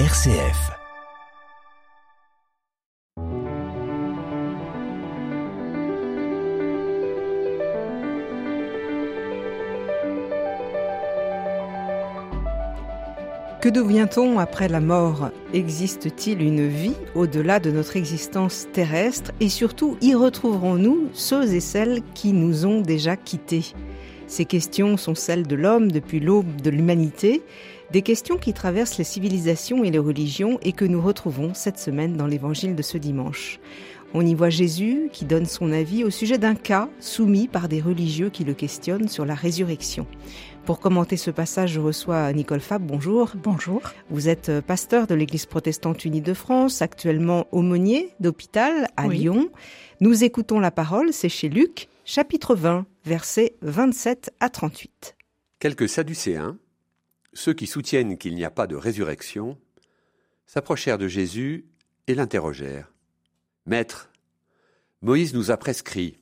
RCF. 0.00 0.72
Que 13.60 13.68
devient-on 13.68 14.40
après 14.40 14.66
la 14.66 14.80
mort? 14.80 15.30
Existe-t-il 15.52 16.42
une 16.42 16.66
vie 16.66 16.96
au-delà 17.14 17.60
de 17.60 17.70
notre 17.70 17.96
existence 17.96 18.66
terrestre? 18.72 19.30
Et 19.38 19.48
surtout, 19.48 19.96
y 20.02 20.16
retrouverons-nous 20.16 21.10
ceux 21.12 21.54
et 21.54 21.60
celles 21.60 22.02
qui 22.14 22.32
nous 22.32 22.66
ont 22.66 22.80
déjà 22.80 23.16
quittés? 23.16 23.74
Ces 24.26 24.44
questions 24.44 24.96
sont 24.96 25.14
celles 25.14 25.46
de 25.46 25.56
l'homme 25.56 25.92
depuis 25.92 26.20
l'aube 26.20 26.60
de 26.60 26.70
l'humanité 26.70 27.42
des 27.92 28.02
questions 28.02 28.38
qui 28.38 28.52
traversent 28.52 28.98
les 28.98 29.04
civilisations 29.04 29.84
et 29.84 29.90
les 29.90 29.98
religions 29.98 30.58
et 30.62 30.72
que 30.72 30.84
nous 30.84 31.00
retrouvons 31.00 31.54
cette 31.54 31.78
semaine 31.78 32.16
dans 32.16 32.26
l'évangile 32.26 32.74
de 32.74 32.82
ce 32.82 32.98
dimanche. 32.98 33.60
On 34.14 34.24
y 34.24 34.34
voit 34.34 34.50
Jésus 34.50 35.08
qui 35.12 35.24
donne 35.24 35.44
son 35.44 35.72
avis 35.72 36.04
au 36.04 36.10
sujet 36.10 36.38
d'un 36.38 36.54
cas 36.54 36.88
soumis 37.00 37.48
par 37.48 37.68
des 37.68 37.80
religieux 37.80 38.30
qui 38.30 38.44
le 38.44 38.54
questionnent 38.54 39.08
sur 39.08 39.24
la 39.24 39.34
résurrection. 39.34 40.06
Pour 40.64 40.80
commenter 40.80 41.16
ce 41.16 41.30
passage, 41.30 41.72
je 41.72 41.80
reçois 41.80 42.32
Nicole 42.32 42.60
Fab. 42.60 42.82
Bonjour. 42.82 43.32
Bonjour. 43.34 43.82
Vous 44.10 44.28
êtes 44.28 44.60
pasteur 44.60 45.06
de 45.06 45.14
l'Église 45.14 45.46
protestante 45.46 46.04
unie 46.04 46.20
de 46.20 46.32
France, 46.32 46.80
actuellement 46.80 47.46
aumônier 47.52 48.10
d'hôpital 48.20 48.86
à 48.96 49.08
Lyon. 49.08 49.50
Nous 50.00 50.24
écoutons 50.24 50.60
la 50.60 50.70
parole, 50.70 51.12
c'est 51.12 51.28
chez 51.28 51.48
Luc, 51.48 51.88
chapitre 52.04 52.54
20, 52.54 52.86
versets 53.06 53.56
27 53.62 54.34
à 54.40 54.50
38. 54.50 55.16
Quelques 55.58 55.88
Sadducéens 55.88 56.58
ceux 57.32 57.54
qui 57.54 57.66
soutiennent 57.66 58.16
qu'il 58.16 58.34
n'y 58.34 58.44
a 58.44 58.50
pas 58.50 58.66
de 58.66 58.76
résurrection 58.76 59.58
s'approchèrent 60.46 60.98
de 60.98 61.08
Jésus 61.08 61.66
et 62.06 62.14
l'interrogèrent. 62.14 62.92
Maître, 63.66 64.10
Moïse 65.02 65.34
nous 65.34 65.50
a 65.50 65.56
prescrit 65.56 66.18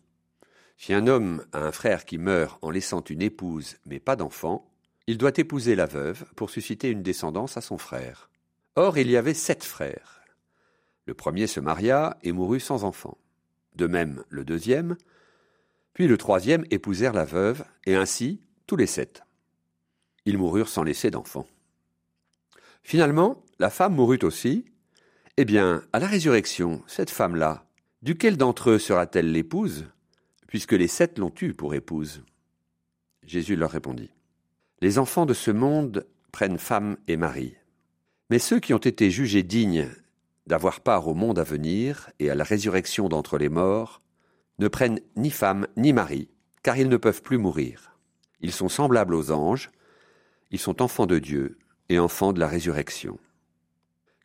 si 0.78 0.94
un 0.94 1.06
homme 1.06 1.44
a 1.52 1.58
un 1.58 1.72
frère 1.72 2.04
qui 2.04 2.16
meurt 2.16 2.58
en 2.62 2.70
laissant 2.70 3.02
une 3.04 3.20
épouse 3.20 3.76
mais 3.84 4.00
pas 4.00 4.16
d'enfant, 4.16 4.68
il 5.06 5.18
doit 5.18 5.36
épouser 5.36 5.74
la 5.74 5.86
veuve 5.86 6.24
pour 6.34 6.50
susciter 6.50 6.90
une 6.90 7.02
descendance 7.02 7.56
à 7.56 7.60
son 7.60 7.76
frère. 7.76 8.30
Or 8.74 8.98
il 8.98 9.10
y 9.10 9.16
avait 9.16 9.34
sept 9.34 9.64
frères. 9.64 10.22
Le 11.06 11.14
premier 11.14 11.46
se 11.46 11.60
maria 11.60 12.16
et 12.22 12.32
mourut 12.32 12.60
sans 12.60 12.84
enfant. 12.84 13.18
De 13.76 13.86
même 13.86 14.24
le 14.28 14.44
deuxième, 14.44 14.96
puis 15.94 16.06
le 16.06 16.16
troisième 16.16 16.64
épousèrent 16.70 17.12
la 17.12 17.24
veuve, 17.24 17.64
et 17.84 17.94
ainsi 17.94 18.40
tous 18.66 18.76
les 18.76 18.86
sept. 18.86 19.22
Ils 20.24 20.38
moururent 20.38 20.68
sans 20.68 20.82
laisser 20.82 21.10
d'enfants. 21.10 21.46
Finalement, 22.82 23.44
la 23.58 23.70
femme 23.70 23.94
mourut 23.94 24.20
aussi. 24.22 24.64
Eh 25.36 25.44
bien, 25.44 25.82
à 25.92 25.98
la 25.98 26.06
résurrection, 26.06 26.82
cette 26.86 27.10
femme-là, 27.10 27.66
duquel 28.02 28.36
d'entre 28.36 28.70
eux 28.70 28.78
sera-t-elle 28.78 29.32
l'épouse, 29.32 29.86
puisque 30.46 30.72
les 30.72 30.88
sept 30.88 31.18
l'ont 31.18 31.32
eue 31.40 31.54
pour 31.54 31.74
épouse? 31.74 32.22
Jésus 33.24 33.56
leur 33.56 33.70
répondit. 33.70 34.10
Les 34.80 34.98
enfants 34.98 35.26
de 35.26 35.34
ce 35.34 35.50
monde 35.50 36.06
prennent 36.32 36.58
femme 36.58 36.96
et 37.06 37.16
mari. 37.16 37.54
Mais 38.30 38.38
ceux 38.38 38.60
qui 38.60 38.74
ont 38.74 38.78
été 38.78 39.10
jugés 39.10 39.42
dignes 39.42 39.88
d'avoir 40.46 40.80
part 40.80 41.06
au 41.06 41.14
monde 41.14 41.38
à 41.38 41.44
venir 41.44 42.10
et 42.18 42.30
à 42.30 42.34
la 42.34 42.44
résurrection 42.44 43.08
d'entre 43.08 43.38
les 43.38 43.48
morts 43.48 44.02
ne 44.58 44.68
prennent 44.68 45.00
ni 45.16 45.30
femme 45.30 45.66
ni 45.76 45.92
mari, 45.92 46.28
car 46.62 46.76
ils 46.76 46.88
ne 46.88 46.96
peuvent 46.96 47.22
plus 47.22 47.38
mourir. 47.38 47.96
Ils 48.40 48.52
sont 48.52 48.68
semblables 48.68 49.14
aux 49.14 49.30
anges, 49.30 49.70
ils 50.50 50.58
sont 50.58 50.82
enfants 50.82 51.06
de 51.06 51.18
Dieu 51.18 51.58
et 51.88 51.98
enfants 51.98 52.32
de 52.32 52.40
la 52.40 52.48
résurrection. 52.48 53.18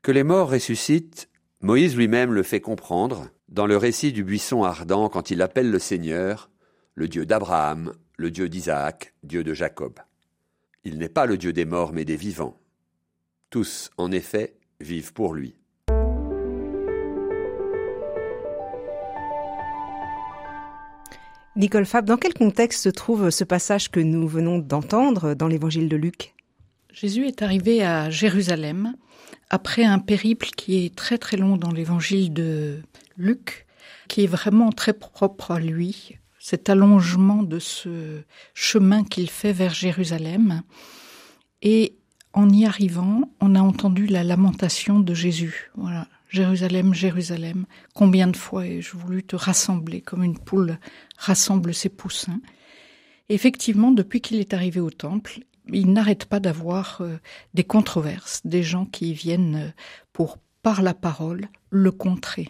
Que 0.02 0.12
les 0.12 0.24
morts 0.24 0.52
ressuscitent, 0.52 1.30
Moïse 1.62 1.96
lui-même 1.96 2.34
le 2.34 2.44
fait 2.44 2.62
comprendre 2.62 3.30
dans 3.50 3.66
le 3.66 3.78
récit 3.78 4.12
du 4.12 4.24
buisson 4.24 4.64
ardent 4.64 5.10
quand 5.10 5.32
il 5.32 5.42
appelle 5.42 5.72
le 5.72 5.80
Seigneur 5.80 6.50
le 6.96 7.08
Dieu 7.08 7.26
d'Abraham, 7.26 7.94
le 8.18 8.32
Dieu 8.32 8.50
d'Isaac, 8.50 9.14
Dieu 9.24 9.44
de 9.44 9.54
Jacob. 9.54 10.00
Il 10.84 10.98
n'est 10.98 11.10
pas 11.10 11.26
le 11.26 11.38
Dieu 11.38 11.54
des 11.54 11.66
morts 11.66 11.94
mais 11.94 12.06
des 12.06 12.16
vivants. 12.16 12.60
Tous, 13.50 13.92
en 13.98 14.12
effet, 14.12 14.58
vivent 14.80 15.14
pour 15.14 15.34
lui. 15.34 15.57
Nicole 21.58 21.88
Fab, 21.88 22.06
dans 22.06 22.18
quel 22.18 22.36
contexte 22.36 22.84
se 22.84 22.90
trouve 22.90 23.32
ce 23.32 23.44
passage 23.44 23.90
que 23.90 24.00
nous 24.00 24.28
venons 24.28 24.60
d'entendre 24.60 25.34
dans 25.34 25.48
l'évangile 25.48 25.90
de 25.90 25.96
Luc? 25.96 26.36
Jésus 26.94 27.26
est 27.26 27.42
arrivé 27.42 27.84
à 27.84 28.12
Jérusalem 28.12 28.94
après 29.50 29.84
un 29.84 29.98
périple 29.98 30.50
qui 30.56 30.86
est 30.86 30.94
très 30.94 31.18
très 31.18 31.36
long 31.36 31.58
dans 31.58 31.72
l'évangile 31.72 32.32
de 32.32 32.84
Luc, 33.18 33.66
qui 34.08 34.24
est 34.24 34.28
vraiment 34.28 34.72
très 34.72 34.94
propre 34.94 35.50
à 35.50 35.60
lui, 35.60 36.20
cet 36.38 36.70
allongement 36.70 37.42
de 37.42 37.58
ce 37.58 38.22
chemin 38.54 39.04
qu'il 39.04 39.28
fait 39.28 39.52
vers 39.52 39.74
Jérusalem. 39.74 40.62
Et 41.64 41.96
en 42.34 42.52
y 42.52 42.68
arrivant, 42.68 43.32
on 43.42 43.56
a 43.56 43.62
entendu 43.62 44.06
la 44.06 44.24
lamentation 44.24 45.00
de 45.00 45.16
Jésus. 45.16 45.72
Voilà. 45.76 46.08
Jérusalem, 46.30 46.94
Jérusalem, 46.94 47.66
combien 47.94 48.28
de 48.28 48.36
fois 48.36 48.66
ai-je 48.66 48.96
voulu 48.98 49.24
te 49.24 49.36
rassembler 49.36 50.02
comme 50.02 50.24
une 50.24 50.38
poule 50.38 50.78
rassemble 51.18 51.74
ses 51.74 51.90
poussins. 51.90 52.42
effectivement, 53.30 53.92
depuis 53.92 54.22
qu'il 54.22 54.40
est 54.40 54.54
arrivé 54.54 54.80
au 54.80 54.90
temple, 54.90 55.40
il 55.74 55.92
n'arrête 55.92 56.26
pas 56.26 56.40
d'avoir 56.40 57.00
euh, 57.02 57.18
des 57.54 57.64
controverses, 57.64 58.42
des 58.46 58.64
gens 58.64 58.86
qui 58.86 59.14
viennent 59.14 59.56
euh, 59.56 59.70
pour, 60.14 60.38
par 60.62 60.82
la 60.82 60.94
parole, 60.94 61.50
le 61.70 61.92
contrer. 61.92 62.50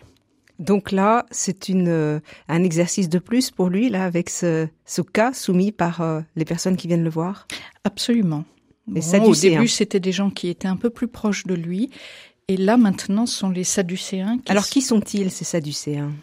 Donc 0.60 0.92
là, 0.92 1.26
c'est 1.32 1.70
une 1.70 1.88
euh, 1.88 2.20
un 2.48 2.64
exercice 2.64 3.10
de 3.10 3.20
plus 3.20 3.52
pour 3.52 3.70
lui 3.70 3.90
là 3.90 4.06
avec 4.06 4.30
ce, 4.30 4.68
ce 4.86 5.02
cas 5.02 5.34
soumis 5.34 5.72
par 5.72 6.24
les 6.36 6.46
personnes 6.46 6.78
qui 6.78 6.88
viennent 6.88 7.04
le 7.04 7.10
voir? 7.10 7.48
Absolument. 7.84 8.44
au 8.88 9.36
début, 9.36 9.68
c'était 9.68 10.00
des 10.00 10.12
gens 10.12 10.30
qui 10.30 10.48
étaient 10.50 10.68
un 10.68 10.78
peu 10.78 10.90
plus 10.90 11.08
proches 11.08 11.46
de 11.46 11.54
lui, 11.54 11.92
et 12.48 12.58
là 12.58 12.78
maintenant, 12.78 13.26
ce 13.26 13.38
sont 13.38 13.50
les 13.50 13.64
Sadducéens. 13.64 14.40
Alors 14.48 14.68
qui 14.68 14.82
sont-ils 14.82 15.32
ces 15.32 15.46
Sadducéens? 15.46 16.14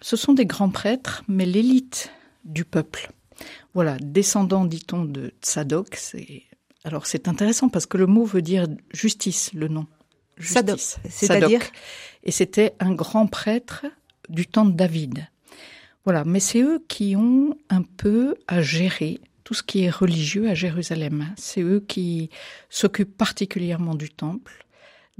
Ce 0.00 0.16
sont 0.16 0.34
des 0.34 0.46
grands 0.46 0.70
prêtres, 0.70 1.22
mais 1.28 1.46
l'élite 1.46 2.10
du 2.44 2.64
peuple. 2.64 3.10
Voilà, 3.74 3.96
descendant, 4.00 4.64
dit-on, 4.64 5.04
de 5.04 5.32
Tsadok. 5.40 5.98
Alors 6.84 7.06
c'est 7.06 7.28
intéressant 7.28 7.68
parce 7.68 7.86
que 7.86 7.96
le 7.96 8.06
mot 8.06 8.24
veut 8.24 8.42
dire 8.42 8.66
justice, 8.92 9.52
le 9.54 9.68
nom. 9.68 9.86
Justice. 10.36 10.98
C'est-à-dire 11.08 11.60
Et 12.24 12.32
c'était 12.32 12.74
un 12.80 12.92
grand 12.92 13.26
prêtre 13.26 13.86
du 14.28 14.46
temps 14.46 14.64
de 14.64 14.72
David. 14.72 15.26
Voilà, 16.04 16.24
mais 16.24 16.40
c'est 16.40 16.60
eux 16.60 16.84
qui 16.88 17.14
ont 17.16 17.56
un 17.70 17.82
peu 17.82 18.34
à 18.48 18.60
gérer 18.60 19.20
tout 19.44 19.54
ce 19.54 19.62
qui 19.62 19.84
est 19.84 19.90
religieux 19.90 20.48
à 20.48 20.54
Jérusalem. 20.54 21.32
C'est 21.36 21.62
eux 21.62 21.84
qui 21.86 22.30
s'occupent 22.70 23.16
particulièrement 23.16 23.94
du 23.94 24.10
temple. 24.10 24.64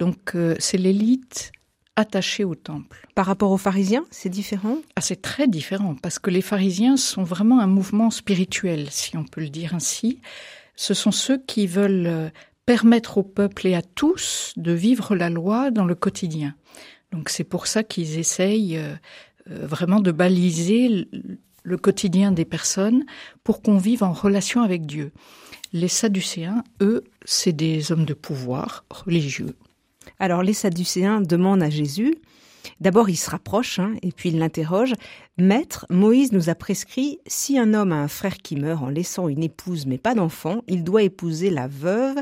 Donc 0.02 0.32
euh, 0.34 0.56
c'est 0.58 0.78
l'élite 0.78 1.52
attachés 1.94 2.42
au 2.42 2.56
temple. 2.56 3.06
Par 3.14 3.24
rapport 3.24 3.52
aux 3.52 3.56
pharisiens, 3.56 4.04
c'est 4.10 4.30
différent? 4.30 4.78
Ah, 4.96 5.00
C'est 5.00 5.22
très 5.22 5.46
différent, 5.46 5.94
parce 6.02 6.18
que 6.18 6.28
les 6.28 6.42
pharisiens 6.42 6.96
sont 6.96 7.22
vraiment 7.22 7.60
un 7.60 7.68
mouvement 7.68 8.10
spirituel, 8.10 8.88
si 8.90 9.16
on 9.16 9.22
peut 9.22 9.42
le 9.42 9.48
dire 9.48 9.76
ainsi. 9.76 10.18
Ce 10.74 10.92
sont 10.92 11.12
ceux 11.12 11.38
qui 11.38 11.68
veulent 11.68 12.08
euh, 12.08 12.30
permettre 12.66 13.18
au 13.18 13.22
peuple 13.22 13.68
et 13.68 13.76
à 13.76 13.82
tous 13.82 14.54
de 14.56 14.72
vivre 14.72 15.14
la 15.14 15.30
loi 15.30 15.70
dans 15.70 15.84
le 15.84 15.94
quotidien. 15.94 16.56
Donc 17.12 17.28
c'est 17.28 17.44
pour 17.44 17.68
ça 17.68 17.84
qu'ils 17.84 18.18
essayent 18.18 18.78
euh, 18.78 18.96
vraiment 19.46 20.00
de 20.00 20.10
baliser 20.10 21.06
le 21.62 21.76
quotidien 21.76 22.32
des 22.32 22.44
personnes 22.44 23.04
pour 23.44 23.62
qu'on 23.62 23.78
vive 23.78 24.02
en 24.02 24.12
relation 24.12 24.62
avec 24.62 24.84
Dieu. 24.84 25.12
Les 25.72 25.86
Sadducéens, 25.86 26.64
eux, 26.80 27.04
c'est 27.24 27.52
des 27.52 27.92
hommes 27.92 28.04
de 28.04 28.14
pouvoir 28.14 28.84
religieux 28.90 29.54
alors 30.18 30.42
les 30.42 30.52
Sadducéens 30.52 31.20
demandent 31.20 31.62
à 31.62 31.70
Jésus, 31.70 32.14
d'abord 32.80 33.10
ils 33.10 33.16
se 33.16 33.30
rapprochent 33.30 33.78
hein, 33.78 33.94
et 34.02 34.12
puis 34.12 34.30
ils 34.30 34.38
l'interrogent, 34.38 34.94
Maître, 35.38 35.86
Moïse 35.90 36.32
nous 36.32 36.50
a 36.50 36.54
prescrit, 36.54 37.18
si 37.26 37.58
un 37.58 37.74
homme 37.74 37.92
a 37.92 37.96
un 37.96 38.08
frère 38.08 38.38
qui 38.38 38.56
meurt 38.56 38.82
en 38.82 38.88
laissant 38.88 39.28
une 39.28 39.42
épouse 39.42 39.86
mais 39.86 39.98
pas 39.98 40.14
d'enfant, 40.14 40.62
il 40.68 40.84
doit 40.84 41.02
épouser 41.02 41.50
la 41.50 41.68
veuve 41.68 42.16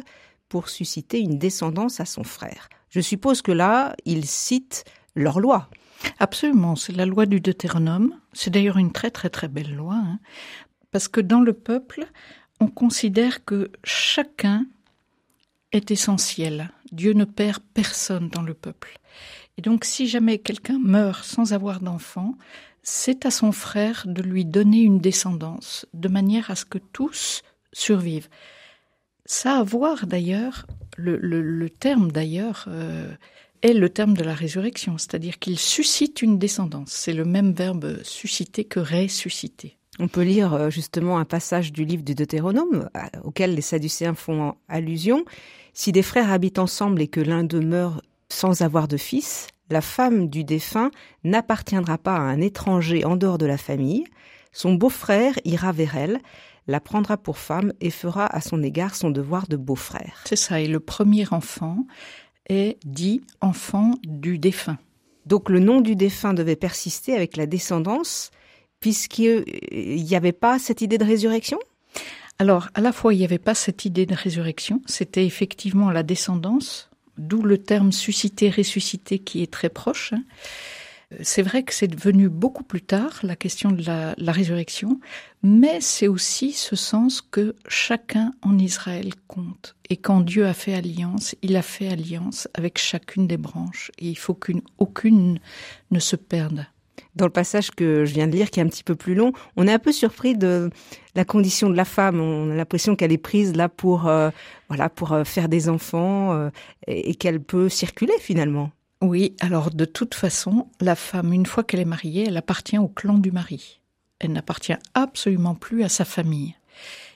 pour 0.49 0.69
susciter 0.69 1.21
une 1.21 1.38
descendance 1.38 2.00
à 2.00 2.05
son 2.05 2.25
frère. 2.25 2.69
Je 2.91 3.00
suppose 3.00 3.41
que 3.41 3.53
là, 3.53 3.94
ils 4.05 4.26
citent 4.26 4.85
leur 5.15 5.41
loi. 5.41 5.71
Absolument, 6.19 6.76
c'est 6.76 6.93
la 6.93 7.06
loi 7.06 7.26
du 7.26 7.41
Deutéronome. 7.41 8.15
C'est 8.33 8.50
d'ailleurs 8.50 8.79
une 8.79 8.93
très 8.93 9.11
très 9.11 9.31
très 9.31 9.49
belle 9.49 9.75
loi, 9.75 9.94
hein, 9.94 10.19
parce 10.91 11.09
que 11.09 11.21
dans 11.21 11.41
le 11.41 11.53
peuple, 11.53 12.06
on 12.59 12.69
considère 12.69 13.44
que 13.44 13.71
chacun 13.85 14.67
est 15.73 15.91
essentiel. 15.91 16.71
Dieu 16.92 17.12
ne 17.12 17.25
perd 17.25 17.62
personne 17.75 18.28
dans 18.28 18.42
le 18.42 18.54
peuple. 18.54 18.98
Et 19.58 19.62
donc 19.62 19.84
si 19.84 20.08
jamais 20.08 20.38
quelqu'un 20.38 20.78
meurt 20.78 21.25
sans 21.25 21.52
avoir 21.52 21.81
d'enfant, 21.81 22.37
c'est 22.82 23.26
à 23.26 23.31
son 23.31 23.52
frère 23.52 24.04
de 24.06 24.22
lui 24.22 24.44
donner 24.44 24.81
une 24.81 25.00
descendance, 25.00 25.87
de 25.92 26.08
manière 26.08 26.50
à 26.50 26.56
ce 26.56 26.64
que 26.64 26.78
tous 26.78 27.42
survivent. 27.72 28.28
Ça 29.26 29.58
à 29.58 29.62
voir 29.62 30.06
d'ailleurs, 30.06 30.66
le, 30.96 31.69
terme 31.69 32.10
d'ailleurs 32.10 32.64
euh, 32.69 33.12
est 33.62 33.75
le 33.75 33.88
terme 33.88 34.16
de 34.16 34.25
la 34.25 34.34
résurrection, 34.34 34.98
c'est-à-dire 34.98 35.38
qu'il 35.38 35.58
suscite 35.58 36.22
une 36.22 36.38
descendance. 36.38 36.90
C'est 36.90 37.12
le 37.12 37.25
même 37.25 37.52
verbe 37.52 38.02
susciter 38.02 38.64
que 38.64 38.81
ressusciter. 38.81 39.76
On 39.98 40.08
peut 40.08 40.22
lire 40.22 40.54
euh, 40.54 40.70
justement 40.70 41.19
un 41.19 41.25
passage 41.25 41.72
du 41.72 41.84
livre 41.84 42.02
du 42.02 42.14
Deutéronome 42.14 42.88
auquel 43.22 43.54
les 43.54 43.60
Sadducéens 43.60 44.14
font 44.14 44.54
allusion. 44.69 45.25
Si 45.82 45.93
des 45.93 46.03
frères 46.03 46.31
habitent 46.31 46.59
ensemble 46.59 47.00
et 47.00 47.09
que 47.09 47.23
l'un 47.23 47.43
d'eux 47.43 47.62
meurt 47.62 48.05
sans 48.29 48.61
avoir 48.61 48.87
de 48.87 48.99
fils, 48.99 49.47
la 49.71 49.81
femme 49.81 50.29
du 50.29 50.44
défunt 50.44 50.91
n'appartiendra 51.25 51.97
pas 51.97 52.17
à 52.17 52.21
un 52.21 52.43
étranger 52.43 53.06
en 53.06 53.17
dehors 53.17 53.38
de 53.38 53.47
la 53.47 53.56
famille. 53.56 54.05
Son 54.53 54.75
beau-frère 54.75 55.32
ira 55.47 55.73
vers 55.73 55.97
elle, 55.97 56.21
la 56.67 56.81
prendra 56.81 57.17
pour 57.17 57.38
femme 57.38 57.73
et 57.81 57.88
fera 57.88 58.27
à 58.27 58.43
son 58.43 58.62
égard 58.62 58.94
son 58.94 59.09
devoir 59.09 59.49
de 59.49 59.56
beau-frère. 59.56 60.23
C'est 60.27 60.37
ça, 60.37 60.61
et 60.61 60.69
le 60.69 60.81
premier 60.81 61.25
enfant 61.31 61.87
est 62.50 62.76
dit 62.85 63.23
enfant 63.41 63.94
du 64.05 64.38
défunt. 64.38 64.76
Donc 65.25 65.49
le 65.49 65.61
nom 65.61 65.81
du 65.81 65.97
défunt 65.97 66.35
devait 66.35 66.56
persister 66.56 67.17
avec 67.17 67.38
la 67.38 67.47
descendance, 67.47 68.31
puisqu'il 68.81 69.47
n'y 70.05 70.15
avait 70.15 70.33
pas 70.33 70.59
cette 70.59 70.83
idée 70.83 70.99
de 70.99 71.06
résurrection? 71.06 71.59
Alors, 72.40 72.70
à 72.72 72.81
la 72.81 72.92
fois, 72.92 73.12
il 73.12 73.19
n'y 73.19 73.25
avait 73.26 73.37
pas 73.37 73.54
cette 73.54 73.84
idée 73.84 74.06
de 74.06 74.14
résurrection, 74.14 74.81
c'était 74.87 75.26
effectivement 75.26 75.90
la 75.90 76.02
descendance, 76.02 76.88
d'où 77.19 77.42
le 77.42 77.58
terme 77.58 77.92
suscité, 77.92 78.48
ressuscité 78.48 79.19
qui 79.19 79.42
est 79.42 79.52
très 79.52 79.69
proche. 79.69 80.14
Hein. 80.14 80.22
C'est 81.20 81.42
vrai 81.42 81.64
que 81.64 81.75
c'est 81.75 81.87
devenu 81.87 82.31
beaucoup 82.31 82.62
plus 82.62 82.81
tard 82.81 83.20
la 83.25 83.37
question 83.37 83.72
de 83.72 83.84
la, 83.84 84.32
résurrection, 84.32 85.00
mais 85.42 85.82
c'est 85.82 86.08
aussi 86.08 86.52
ce 86.52 86.76
sens 86.76 87.20
que 87.20 87.56
chacun 87.69 88.32
en 88.40 88.58
Israël 88.58 89.12
compte. 89.28 89.76
Et 89.90 89.98
quand 89.98 90.22
Dieu 90.22 90.46
a 90.46 90.54
fait 90.54 90.72
alliance, 90.72 91.34
il 91.42 91.56
a 91.56 91.62
fait 91.62 91.88
alliance 91.88 92.48
avec 92.54 92.78
chacune 92.78 93.26
des 93.26 93.37
branches. 93.37 93.90
Et 93.98 94.08
il 94.08 94.16
faut 94.16 94.32
qu'aucune 94.32 95.40
ne 95.90 95.98
se 95.98 96.16
perde. 96.16 96.64
Dans 97.17 97.26
le 97.26 97.31
passage 97.31 97.70
que 97.70 98.05
je 98.05 98.14
viens 98.14 98.26
de 98.26 98.32
lire, 98.32 98.50
qui 98.50 98.61
est 98.61 98.62
un 98.62 98.69
petit 98.69 98.85
peu 98.85 98.94
plus 98.94 99.14
long, 99.14 99.32
on 99.56 99.67
est 99.67 99.73
un 99.73 99.79
peu 99.79 99.93
surpris 99.93 100.37
de 100.37 100.70
la 101.14 101.25
condition 101.25 101.69
de 101.70 101.76
la 101.76 101.85
femme. 101.85 102.20
On 102.20 102.50
a 102.50 102.55
l'impression 102.55 102.97
qu'elle 102.97 103.12
est 103.12 103.19
prise 103.19 103.55
là 103.55 103.69
pour, 103.69 104.06
euh, 104.06 104.31
voilà, 104.69 104.88
pour 104.88 105.12
euh, 105.12 105.25
faire 105.25 105.49
des 105.49 105.69
enfants 105.69 106.32
euh, 106.32 106.50
et 106.87 107.14
qu'elle 107.14 107.41
peut 107.41 107.69
circuler 107.69 108.14
finalement. 108.20 108.70
Oui, 109.02 109.35
alors 109.41 109.70
de 109.70 109.87
toute 109.87 110.14
façon, 110.14 110.67
la 110.81 110.94
femme, 110.94 111.32
une 111.32 111.47
fois 111.47 111.64
qu'elle 111.64 111.81
est 111.81 111.87
mariée, 111.87 112.26
elle 112.29 112.37
appartient 112.37 112.79
au 112.79 112.88
clan 112.88 113.19
du 113.19 113.32
mari. 113.32 113.81
Elle 114.19 114.32
n'appartient 114.32 114.76
absolument 114.94 115.55
plus 115.55 115.82
à 115.82 115.88
sa 115.88 116.05
famille. 116.05 116.55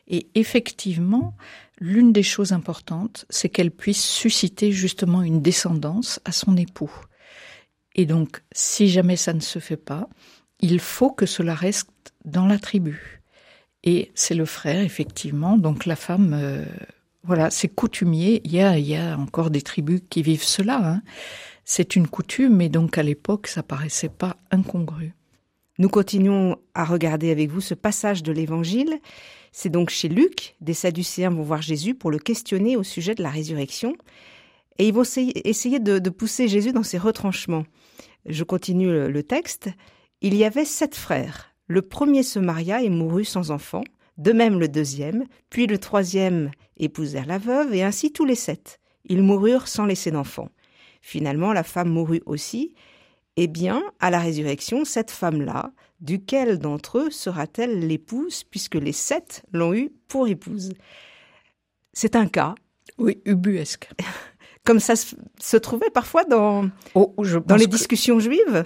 Et 0.08 0.28
effectivement, 0.34 1.34
l'une 1.78 2.12
des 2.12 2.22
choses 2.22 2.52
importantes, 2.52 3.26
c'est 3.28 3.48
qu'elle 3.48 3.70
puisse 3.70 4.04
susciter 4.04 4.72
justement 4.72 5.22
une 5.22 5.42
descendance 5.42 6.20
à 6.25 6.32
son 6.32 6.56
époux. 6.56 6.92
Et 7.94 8.06
donc, 8.06 8.43
si 8.52 8.88
jamais 8.88 9.17
ça 9.17 9.32
ne 9.32 9.41
se 9.41 9.58
fait 9.58 9.76
pas, 9.76 10.08
il 10.61 10.81
faut 10.81 11.11
que 11.11 11.26
cela 11.26 11.55
reste 11.55 11.91
dans 12.25 12.46
la 12.46 12.58
tribu. 12.58 13.23
Et 13.82 14.11
c'est 14.14 14.35
le 14.35 14.46
frère, 14.46 14.81
effectivement. 14.81 15.58
Donc 15.58 15.87
la 15.87 15.96
femme, 15.96 16.32
euh, 16.35 16.64
voilà, 17.23 17.50
c'est 17.50 17.69
coutumier. 17.69 18.41
Il 18.44 18.52
y 18.52 18.61
a, 18.61 18.79
il 18.79 18.87
y 18.87 18.96
a 18.96 19.17
encore 19.19 19.50
des 19.50 19.62
tribus 19.62 20.00
qui 20.08 20.23
vivent 20.23 20.43
cela. 20.43 20.81
Hein. 20.82 21.02
C'est 21.64 21.96
une 21.96 22.08
coutume, 22.08 22.61
et 22.61 22.69
donc 22.69 22.99
à 22.99 23.02
l'époque, 23.02 23.46
ça 23.46 23.62
paraissait 23.62 24.08
pas 24.08 24.37
incongru. 24.50 25.14
Nous 25.79 25.88
continuons 25.88 26.56
à 26.75 26.85
regarder 26.85 27.31
avec 27.31 27.50
vous 27.50 27.61
ce 27.61 27.75
passage 27.75 28.23
de 28.23 28.32
l'Évangile. 28.32 29.00
C'est 29.50 29.70
donc 29.70 29.91
chez 29.91 30.08
Luc, 30.08 30.56
des 30.61 30.75
Sadducéens 30.75 31.31
vont 31.31 31.43
voir 31.43 31.62
Jésus 31.62 31.94
pour 31.94 32.11
le 32.11 32.19
questionner 32.19 32.76
au 32.76 32.82
sujet 32.82 33.14
de 33.14 33.23
la 33.23 33.31
résurrection, 33.31 33.94
et 34.79 34.88
ils 34.88 34.94
vont 34.94 35.05
essayer 35.05 35.79
de, 35.79 36.11
pousser 36.11 36.49
Jésus 36.49 36.73
dans 36.73 36.82
ses 36.82 36.99
retranchements. 36.99 37.64
Je 38.26 38.44
continue 38.44 39.08
le 39.08 39.22
texte. 39.22 39.68
Il 40.20 40.34
y 40.34 40.44
avait 40.44 40.64
sept 40.64 40.94
frères. 40.94 41.54
Le 41.66 41.82
premier 41.82 42.22
se 42.22 42.38
maria 42.38 42.82
et 42.82 42.90
mourut 42.90 43.24
sans 43.24 43.50
enfant, 43.50 43.84
de 44.18 44.32
même 44.32 44.58
le 44.58 44.68
deuxième, 44.68 45.24
puis 45.50 45.66
le 45.66 45.78
troisième 45.78 46.50
épousèrent 46.76 47.26
la 47.26 47.38
veuve, 47.38 47.74
et 47.74 47.82
ainsi 47.82 48.12
tous 48.12 48.24
les 48.24 48.34
sept. 48.34 48.80
Ils 49.06 49.22
moururent 49.22 49.68
sans 49.68 49.86
laisser 49.86 50.10
d'enfants. 50.10 50.50
Finalement, 51.02 51.52
la 51.52 51.62
femme 51.62 51.90
mourut 51.90 52.22
aussi. 52.26 52.74
Eh 53.36 53.46
bien, 53.46 53.82
à 54.00 54.10
la 54.10 54.20
résurrection, 54.20 54.84
cette 54.84 55.10
femme-là, 55.10 55.72
duquel 56.00 56.58
d'entre 56.58 56.98
eux 56.98 57.10
sera-t-elle 57.10 57.86
l'épouse, 57.86 58.44
puisque 58.44 58.76
les 58.76 58.92
sept 58.92 59.42
l'ont 59.52 59.74
eue 59.74 59.90
pour 60.08 60.28
épouse? 60.28 60.72
C'est 61.92 62.16
un 62.16 62.26
cas. 62.26 62.54
Oui, 62.98 63.20
ubuesque. 63.24 63.90
Comme 64.64 64.81
ça 64.81 64.94
se, 64.96 65.56
trouvait 65.58 65.90
parfois 65.90 66.25
dans, 66.25 66.70
oh, 66.94 67.14
dans 67.46 67.56
les 67.56 67.66
discussions 67.66 68.19
juives 68.19 68.64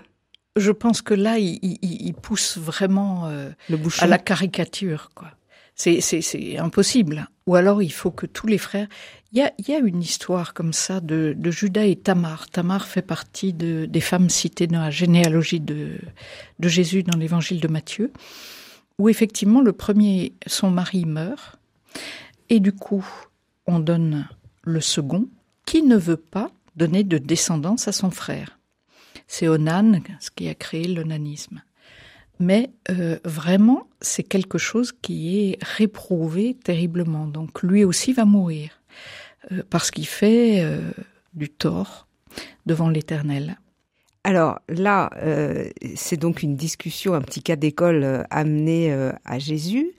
Je 0.57 0.71
pense 0.71 1.03
que 1.03 1.15
là, 1.15 1.39
il, 1.39 2.15
pousse 2.23 2.57
vraiment 2.57 3.27
euh, 3.27 3.51
Le 3.69 3.79
à 4.01 4.07
la 4.07 4.19
caricature. 4.19 5.11
quoi. 5.15 5.33
C'est 5.75 6.59
impossible. 6.59 7.29
Ou 7.47 7.57
alors, 7.57 7.83
il 7.83 7.93
faut 7.93 8.11
que 8.11 8.27
tous 8.27 8.47
les 8.47 8.59
frères... 8.59 8.89
Il 9.33 9.53
y 9.69 9.75
a, 9.75 9.79
une 9.79 10.01
histoire 10.01 10.55
comme 10.55 10.73
ça 10.73 11.01
de, 11.01 11.37
Judas 11.51 11.85
et 11.85 11.97
Tamar. 11.97 12.49
Tamar 12.49 12.87
fait 12.87 13.03
partie 13.03 13.53
des 13.53 14.01
femmes 14.01 14.31
citées 14.31 14.67
dans 14.67 14.81
la 14.81 14.91
généalogie 14.91 15.61
de, 15.61 15.99
de 16.59 16.69
Jésus 16.69 17.03
dans 17.03 17.19
l'évangile 17.19 17.61
de 17.61 17.69
Matthieu, 17.69 18.11
où 18.99 19.11
effectivement 19.11 19.61
le 19.61 19.73
premier, 19.73 20.33
son 20.47 20.71
mari 20.71 21.05
meurt, 21.05 21.59
et 22.49 22.59
du 22.59 22.73
coup 22.73 23.07
on 23.67 23.81
donne 23.81 24.27
le 24.63 24.81
second, 24.81 25.29
qui 25.69 25.83
ne 25.83 25.99
veut 25.99 26.17
pas 26.17 26.51
donner 26.77 27.05
de 27.05 27.19
descendance 27.19 27.89
à 27.89 27.93
son 27.93 28.11
frère. 28.11 28.59
C'est 29.27 29.49
Onan, 29.49 30.01
ce 30.19 30.31
qui 30.31 30.49
a 30.49 30.55
créé 30.55 30.89
l'onanisme. 30.89 31.61
Mais 32.41 32.71
euh, 32.89 33.19
vraiment, 33.23 33.87
c'est 34.01 34.23
quelque 34.23 34.57
chose 34.57 34.93
qui 34.93 35.39
est 35.39 35.59
réprouvé 35.63 36.57
terriblement. 36.65 37.27
Donc 37.27 37.63
lui 37.63 37.85
aussi 37.85 38.15
va 38.15 38.25
mourir. 38.25 38.81
Euh, 39.53 39.63
parce 39.69 39.91
qu'il 39.91 40.07
fait 40.07 40.63
euh, 40.63 40.91
du 41.35 41.51
tort 41.51 42.09
devant 42.65 42.89
l'Éternel. 42.89 43.59
Alors 44.25 44.61
là, 44.69 45.11
c'est 45.95 46.19
donc 46.19 46.43
une 46.43 46.57
discussion, 46.57 47.15
un 47.15 47.23
petit 47.23 47.43
cas 47.43 47.57
d'école 47.57 48.27
amené 48.29 48.93
à 49.25 49.39
Jésus. 49.39 49.93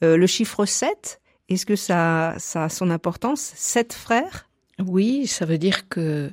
le 0.00 0.26
chiffre 0.26 0.64
7, 0.64 1.20
est-ce 1.50 1.66
que 1.66 1.76
ça, 1.76 2.34
ça 2.38 2.64
a 2.64 2.68
son 2.70 2.88
importance? 2.88 3.52
Sept 3.56 3.92
frères? 3.92 4.48
Oui, 4.78 5.26
ça 5.26 5.44
veut 5.44 5.58
dire 5.58 5.88
que 5.88 6.32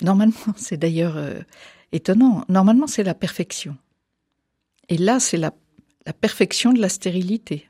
normalement, 0.00 0.34
c'est 0.56 0.76
d'ailleurs 0.76 1.18
étonnant, 1.92 2.44
normalement 2.48 2.86
c'est 2.86 3.02
la 3.02 3.14
perfection. 3.14 3.76
Et 4.88 4.98
là, 4.98 5.20
c'est 5.20 5.38
la, 5.38 5.52
la 6.06 6.12
perfection 6.12 6.72
de 6.72 6.80
la 6.80 6.88
stérilité. 6.88 7.68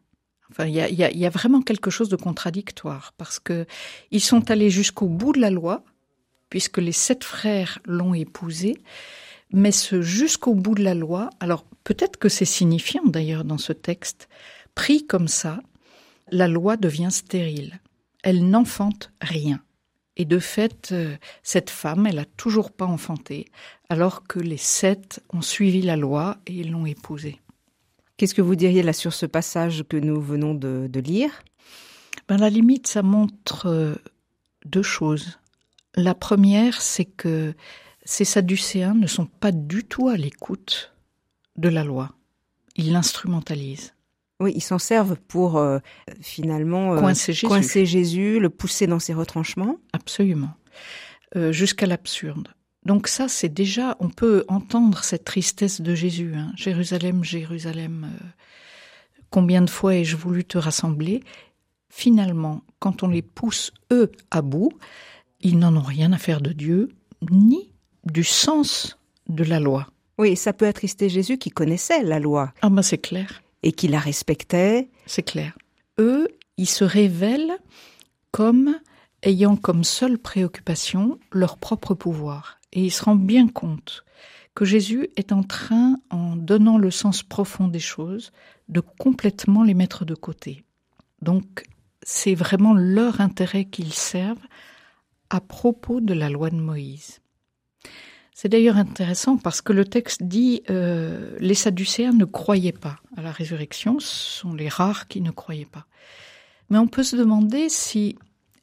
Enfin, 0.50 0.66
il 0.66 0.74
y 0.76 1.26
a, 1.26 1.30
vraiment 1.30 1.62
quelque 1.62 1.90
chose 1.90 2.08
de 2.08 2.16
contradictoire 2.16 3.12
parce 3.16 3.40
que 3.40 3.66
ils 4.12 4.20
sont 4.20 4.52
allés 4.52 4.70
jusqu'au 4.70 5.08
bout 5.08 5.32
de 5.32 5.40
la 5.40 5.50
loi, 5.50 5.82
puisque 6.48 6.78
les 6.78 6.92
sept 6.92 7.24
frères 7.24 7.80
l'ont 7.86 8.14
épousée, 8.14 8.76
mais 9.50 9.72
ce 9.72 10.00
jusqu'au 10.00 10.54
bout 10.54 10.76
de 10.76 10.84
la 10.84 10.94
loi. 10.94 11.30
Alors 11.40 11.64
peut-être 11.82 12.18
que 12.18 12.28
c'est 12.28 12.44
signifiant 12.44 13.04
d'ailleurs 13.04 13.44
dans 13.44 13.58
ce 13.58 13.72
texte. 13.72 14.28
Pris 14.76 15.06
comme 15.06 15.28
ça, 15.28 15.60
la 16.30 16.46
loi 16.46 16.76
devient 16.76 17.10
stérile. 17.10 17.80
Elle 18.22 18.48
n'enfante 18.48 19.10
rien. 19.20 19.60
Et 20.16 20.24
de 20.24 20.38
fait, 20.38 20.90
euh, 20.92 21.16
cette 21.42 21.70
femme, 21.70 22.06
elle 22.06 22.18
a 22.18 22.24
toujours 22.24 22.70
pas 22.70 22.86
enfanté, 22.86 23.46
alors 23.88 24.26
que 24.26 24.38
les 24.38 24.56
sept 24.56 25.22
ont 25.32 25.42
suivi 25.42 25.82
la 25.82 25.96
loi 25.96 26.38
et 26.46 26.62
l'ont 26.62 26.86
épousée. 26.86 27.40
Qu'est-ce 28.16 28.34
que 28.34 28.42
vous 28.42 28.54
diriez 28.54 28.82
là 28.82 28.92
sur 28.92 29.12
ce 29.12 29.26
passage 29.26 29.84
que 29.88 29.96
nous 29.96 30.20
venons 30.20 30.54
de, 30.54 31.00
lire? 31.00 31.42
Ben, 32.28 32.36
La 32.36 32.48
limite, 32.48 32.86
ça 32.86 33.02
montre 33.02 33.66
euh, 33.66 33.94
deux 34.64 34.82
choses. 34.82 35.38
La 35.96 36.14
première, 36.14 36.80
c'est 36.80 37.04
que 37.04 37.54
ces 38.04 38.24
Sadducéens 38.24 38.94
ne 38.94 39.06
sont 39.06 39.26
pas 39.26 39.50
du 39.50 39.84
tout 39.84 40.08
à 40.08 40.16
l'écoute 40.16 40.92
de 41.56 41.68
la 41.68 41.82
loi. 41.82 42.12
Ils 42.76 42.92
l'instrumentalisent. 42.92 43.93
Oui, 44.44 44.52
ils 44.54 44.60
s'en 44.60 44.78
servent 44.78 45.16
pour 45.16 45.56
euh, 45.56 45.78
finalement 46.20 46.94
euh, 46.94 47.00
coincer, 47.00 47.32
Jésus. 47.86 48.38
le 48.38 48.50
pousser 48.50 48.86
dans 48.86 48.98
ses 48.98 49.14
retranchements. 49.14 49.78
Absolument. 49.94 50.50
Jusqu'à 51.50 51.86
l'absurde. 51.86 52.48
Donc 52.84 53.08
ça, 53.08 53.28
c'est 53.28 53.48
déjà, 53.48 53.96
on 54.00 54.10
peut 54.10 54.44
entendre 54.48 55.02
cette 55.02 55.24
tristesse 55.24 55.80
de 55.80 55.94
Jésus. 55.94 56.34
Hein. 56.36 56.52
Jérusalem, 56.56 57.24
Jérusalem, 57.24 58.06
euh, 58.12 58.26
combien 59.30 59.62
de 59.62 59.70
fois 59.70 59.96
ai-je 59.96 60.16
voulu 60.16 60.44
te 60.44 60.58
rassembler? 60.58 61.22
Finalement, 61.88 62.62
quand 62.80 63.02
on 63.02 63.08
les 63.08 63.22
pousse, 63.22 63.72
eux, 63.90 64.12
à 64.30 64.42
bout, 64.42 64.70
ils 65.40 65.58
n'en 65.58 65.74
ont 65.76 65.82
rien 65.82 66.12
à 66.12 66.18
faire 66.18 66.42
de 66.42 66.52
Dieu, 66.52 66.90
ni 67.30 67.72
du 68.04 68.24
sens 68.24 68.98
de 69.28 69.44
la 69.44 69.60
loi. 69.60 69.88
Oui, 70.18 70.36
ça 70.36 70.52
peut 70.52 70.66
attrister 70.66 71.08
Jésus 71.08 71.38
qui 71.38 71.50
connaissait 71.50 72.02
la 72.02 72.20
loi. 72.20 72.52
Ah 72.60 72.68
ben 72.68 72.82
c'est 72.82 72.98
clair. 72.98 73.42
Et 73.64 73.72
qui 73.72 73.88
la 73.88 73.98
respectait. 73.98 74.90
C'est 75.06 75.24
clair. 75.24 75.58
Eux, 75.98 76.28
ils 76.56 76.68
se 76.68 76.84
révèlent 76.84 77.58
comme 78.30 78.78
ayant 79.24 79.56
comme 79.56 79.84
seule 79.84 80.18
préoccupation 80.18 81.18
leur 81.32 81.56
propre 81.56 81.94
pouvoir. 81.94 82.58
Et 82.72 82.84
il 82.84 82.90
se 82.90 83.04
rend 83.04 83.16
bien 83.16 83.48
compte 83.48 84.04
que 84.54 84.64
Jésus 84.64 85.08
est 85.16 85.32
en 85.32 85.42
train, 85.42 85.96
en 86.10 86.36
donnant 86.36 86.78
le 86.78 86.90
sens 86.90 87.22
profond 87.22 87.66
des 87.66 87.80
choses, 87.80 88.30
de 88.68 88.80
complètement 88.80 89.64
les 89.64 89.74
mettre 89.74 90.04
de 90.04 90.14
côté. 90.14 90.64
Donc, 91.22 91.64
c'est 92.02 92.34
vraiment 92.34 92.74
leur 92.74 93.20
intérêt 93.20 93.64
qu'ils 93.64 93.94
servent 93.94 94.46
à 95.30 95.40
propos 95.40 96.00
de 96.00 96.14
la 96.14 96.28
loi 96.28 96.50
de 96.50 96.56
Moïse. 96.56 97.20
C'est 98.34 98.48
d'ailleurs 98.48 98.76
intéressant 98.76 99.36
parce 99.36 99.62
que 99.62 99.72
le 99.72 99.84
texte 99.84 100.24
dit 100.24 100.62
euh, 100.68 101.36
les 101.38 101.54
Sadducéens 101.54 102.12
ne 102.12 102.24
croyaient 102.24 102.72
pas 102.72 102.96
à 103.16 103.22
la 103.22 103.30
résurrection, 103.30 104.00
ce 104.00 104.40
sont 104.40 104.54
les 104.54 104.68
rares 104.68 105.06
qui 105.06 105.20
ne 105.20 105.30
croyaient 105.30 105.64
pas. 105.70 105.86
Mais 106.68 106.78
on 106.78 106.88
peut 106.88 107.04
se 107.04 107.14
demander 107.14 107.68
si 107.68 108.16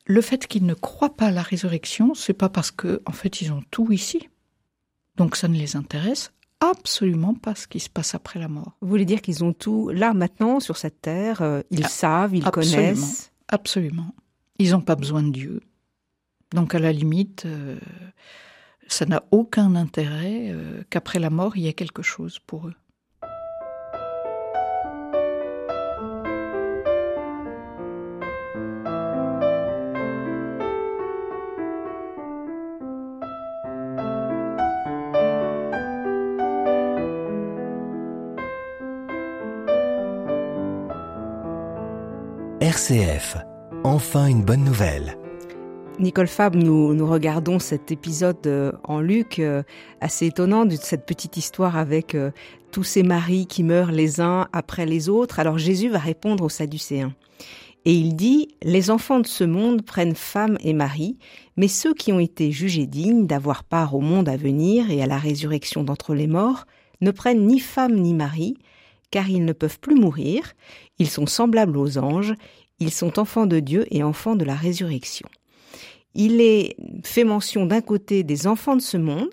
le 0.05 0.19
fait 0.19 0.45
qu'ils 0.45 0.65
ne 0.65 0.73
croient 0.73 1.15
pas 1.15 1.27
à 1.27 1.31
la 1.31 1.41
résurrection, 1.41 2.13
c'est 2.13 2.33
pas 2.33 2.49
parce 2.49 2.69
que 2.69 3.01
en 3.05 3.13
fait 3.13 3.39
ils 3.39 3.53
ont 3.53 3.63
tout 3.71 3.93
ici. 3.93 4.27
Donc 5.15 5.37
ça 5.37 5.47
ne 5.47 5.57
les 5.57 5.77
intéresse 5.77 6.31
absolument 6.59 7.33
pas 7.33 7.55
ce 7.55 7.65
qui 7.67 7.79
se 7.79 7.89
passe 7.89 8.13
après 8.13 8.39
la 8.39 8.49
mort. 8.49 8.77
Vous 8.81 8.89
voulez 8.89 9.05
dire 9.05 9.21
qu'ils 9.21 9.43
ont 9.43 9.53
tout 9.53 9.89
là 9.89 10.13
maintenant 10.13 10.59
sur 10.59 10.75
cette 10.75 11.01
terre, 11.01 11.41
euh, 11.41 11.61
ils 11.71 11.85
ah, 11.85 11.89
savent, 11.89 12.35
ils 12.35 12.43
connaissent. 12.43 13.31
Absolument. 13.47 14.13
Ils 14.59 14.71
n'ont 14.71 14.81
pas 14.81 14.95
besoin 14.95 15.23
de 15.23 15.31
Dieu. 15.31 15.61
Donc 16.53 16.75
à 16.75 16.79
la 16.79 16.91
limite, 16.91 17.45
euh, 17.45 17.79
ça 18.93 19.05
n'a 19.05 19.23
aucun 19.31 19.75
intérêt 19.75 20.49
euh, 20.49 20.83
qu'après 20.89 21.19
la 21.19 21.29
mort, 21.29 21.55
il 21.55 21.63
y 21.63 21.67
ait 21.67 21.73
quelque 21.73 22.01
chose 22.01 22.39
pour 22.45 22.67
eux. 22.67 22.75
RCF, 42.61 43.37
enfin 43.83 44.27
une 44.27 44.43
bonne 44.43 44.63
nouvelle. 44.63 45.20
Nicole 46.01 46.27
Fab, 46.27 46.55
nous, 46.55 46.95
nous 46.95 47.05
regardons 47.05 47.59
cet 47.59 47.91
épisode 47.91 48.47
euh, 48.47 48.71
en 48.83 49.01
Luc 49.01 49.37
euh, 49.37 49.61
assez 49.99 50.25
étonnant 50.25 50.65
de 50.65 50.75
cette 50.75 51.05
petite 51.05 51.37
histoire 51.37 51.77
avec 51.77 52.15
euh, 52.15 52.31
tous 52.71 52.83
ces 52.83 53.03
maris 53.03 53.45
qui 53.45 53.61
meurent 53.61 53.91
les 53.91 54.19
uns 54.19 54.47
après 54.51 54.87
les 54.87 55.09
autres. 55.09 55.39
Alors 55.39 55.59
Jésus 55.59 55.89
va 55.89 55.99
répondre 55.99 56.43
aux 56.43 56.49
Sadducéens. 56.49 57.13
Et 57.85 57.93
il 57.93 58.15
dit, 58.15 58.47
les 58.63 58.89
enfants 58.89 59.19
de 59.19 59.27
ce 59.27 59.43
monde 59.43 59.83
prennent 59.83 60.15
femme 60.15 60.57
et 60.61 60.73
mari, 60.73 61.19
mais 61.55 61.67
ceux 61.67 61.93
qui 61.93 62.11
ont 62.11 62.19
été 62.19 62.51
jugés 62.51 62.87
dignes 62.87 63.27
d'avoir 63.27 63.63
part 63.63 63.93
au 63.93 64.01
monde 64.01 64.27
à 64.27 64.37
venir 64.37 64.89
et 64.89 65.03
à 65.03 65.07
la 65.07 65.19
résurrection 65.19 65.83
d'entre 65.83 66.15
les 66.15 66.27
morts 66.27 66.65
ne 67.01 67.11
prennent 67.11 67.45
ni 67.45 67.59
femme 67.59 67.93
ni 67.93 68.15
mari, 68.15 68.55
car 69.11 69.29
ils 69.29 69.45
ne 69.45 69.53
peuvent 69.53 69.79
plus 69.79 69.95
mourir, 69.95 70.53
ils 70.97 71.09
sont 71.09 71.27
semblables 71.27 71.77
aux 71.77 71.99
anges, 71.99 72.33
ils 72.79 72.91
sont 72.91 73.19
enfants 73.19 73.45
de 73.45 73.59
Dieu 73.59 73.85
et 73.91 74.01
enfants 74.01 74.35
de 74.35 74.45
la 74.45 74.55
résurrection. 74.55 75.29
Il 76.13 76.41
est 76.41 76.75
fait 77.03 77.23
mention 77.23 77.65
d'un 77.65 77.81
côté 77.81 78.23
des 78.23 78.47
enfants 78.47 78.75
de 78.75 78.81
ce 78.81 78.97
monde 78.97 79.29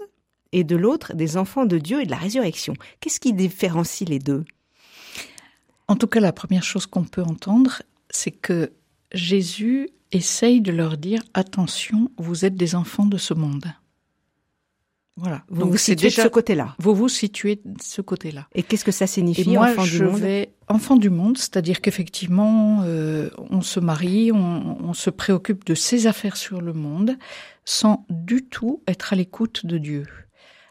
et 0.52 0.64
de 0.64 0.76
l'autre 0.76 1.14
des 1.14 1.36
enfants 1.36 1.66
de 1.66 1.78
Dieu 1.78 2.00
et 2.00 2.06
de 2.06 2.10
la 2.10 2.16
résurrection. 2.16 2.74
Qu'est-ce 3.00 3.20
qui 3.20 3.32
différencie 3.32 4.08
les 4.08 4.18
deux? 4.18 4.44
En 5.88 5.96
tout 5.96 6.06
cas, 6.06 6.20
la 6.20 6.32
première 6.32 6.62
chose 6.62 6.86
qu'on 6.86 7.04
peut 7.04 7.22
entendre, 7.22 7.82
c'est 8.10 8.30
que 8.30 8.72
Jésus 9.12 9.88
essaye 10.12 10.60
de 10.60 10.72
leur 10.72 10.96
dire 10.96 11.22
attention, 11.34 12.10
vous 12.18 12.44
êtes 12.44 12.56
des 12.56 12.74
enfants 12.74 13.06
de 13.06 13.18
ce 13.18 13.34
monde. 13.34 13.66
Voilà. 15.18 15.42
Vous 15.48 15.68
vous 15.68 15.76
situez 15.76 16.08
de 16.08 16.12
ce 16.12 16.28
côté-là. 16.28 16.76
Vous 16.78 16.94
vous 16.94 17.08
situez 17.08 17.56
de 17.64 17.82
ce 17.82 18.00
côté-là. 18.00 18.46
Et 18.54 18.62
qu'est-ce 18.62 18.84
que 18.84 18.92
ça 18.92 19.08
signifie, 19.08 19.50
moi, 19.50 19.70
enfant 19.70 19.84
je 19.84 19.98
du 19.98 20.04
monde 20.04 20.20
vais 20.20 20.52
enfant 20.68 20.96
du 20.96 21.10
monde, 21.10 21.38
c'est-à-dire 21.38 21.80
qu'effectivement, 21.80 22.82
euh, 22.84 23.30
on 23.50 23.62
se 23.62 23.80
marie, 23.80 24.30
on, 24.32 24.78
on, 24.84 24.92
se 24.92 25.10
préoccupe 25.10 25.64
de 25.64 25.74
ses 25.74 26.06
affaires 26.06 26.36
sur 26.36 26.60
le 26.60 26.72
monde, 26.72 27.16
sans 27.64 28.04
du 28.10 28.44
tout 28.44 28.82
être 28.86 29.12
à 29.12 29.16
l'écoute 29.16 29.66
de 29.66 29.78
Dieu. 29.78 30.04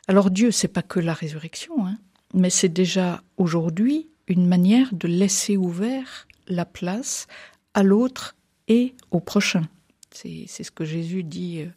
Alors 0.08 0.32
Dieu, 0.32 0.52
c'est 0.52 0.68
pas 0.68 0.84
que 0.84 1.00
la 1.00 1.14
résurrection, 1.14 1.86
hein, 1.86 1.98
mais 2.34 2.50
c'est 2.50 2.70
déjà 2.70 3.22
aujourd'hui 3.38 4.10
une 4.28 4.48
manière 4.48 4.94
de 4.94 5.08
laisser 5.08 5.58
ouvert 5.58 6.28
la 6.48 6.66
place 6.66 7.28
à 7.74 7.84
l'autre 7.84 8.36
et 8.68 8.96
au 9.12 9.20
prochain. 9.20 9.64
C'est 10.12 10.48
ce 10.48 10.72
que 10.72 10.86
Jésus 10.86 11.24
dit. 11.24 11.62
Euh, 11.62 11.70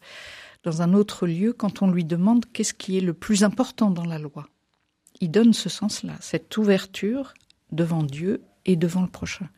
dans 0.63 0.83
un 0.83 0.93
autre 0.95 1.27
lieu 1.27 1.53
quand 1.53 1.83
on 1.83 1.91
lui 1.91 2.05
demande 2.05 2.45
qu'est-ce 2.53 2.75
qui 2.75 2.99
est 2.99 3.03
le 3.03 3.15
plus 3.15 3.45
important 3.45 3.91
dans 3.91 4.05
la 4.05 4.19
loi. 4.19 4.49
Il 5.21 5.31
donne 5.31 5.53
ce 5.53 5.69
sens-là, 5.69 6.15
cette 6.21 6.57
ouverture 6.57 7.35
devant 7.73 8.03
Dieu 8.03 8.43
et 8.67 8.77
devant 8.77 9.03
le 9.03 9.09
prochain. 9.09 9.49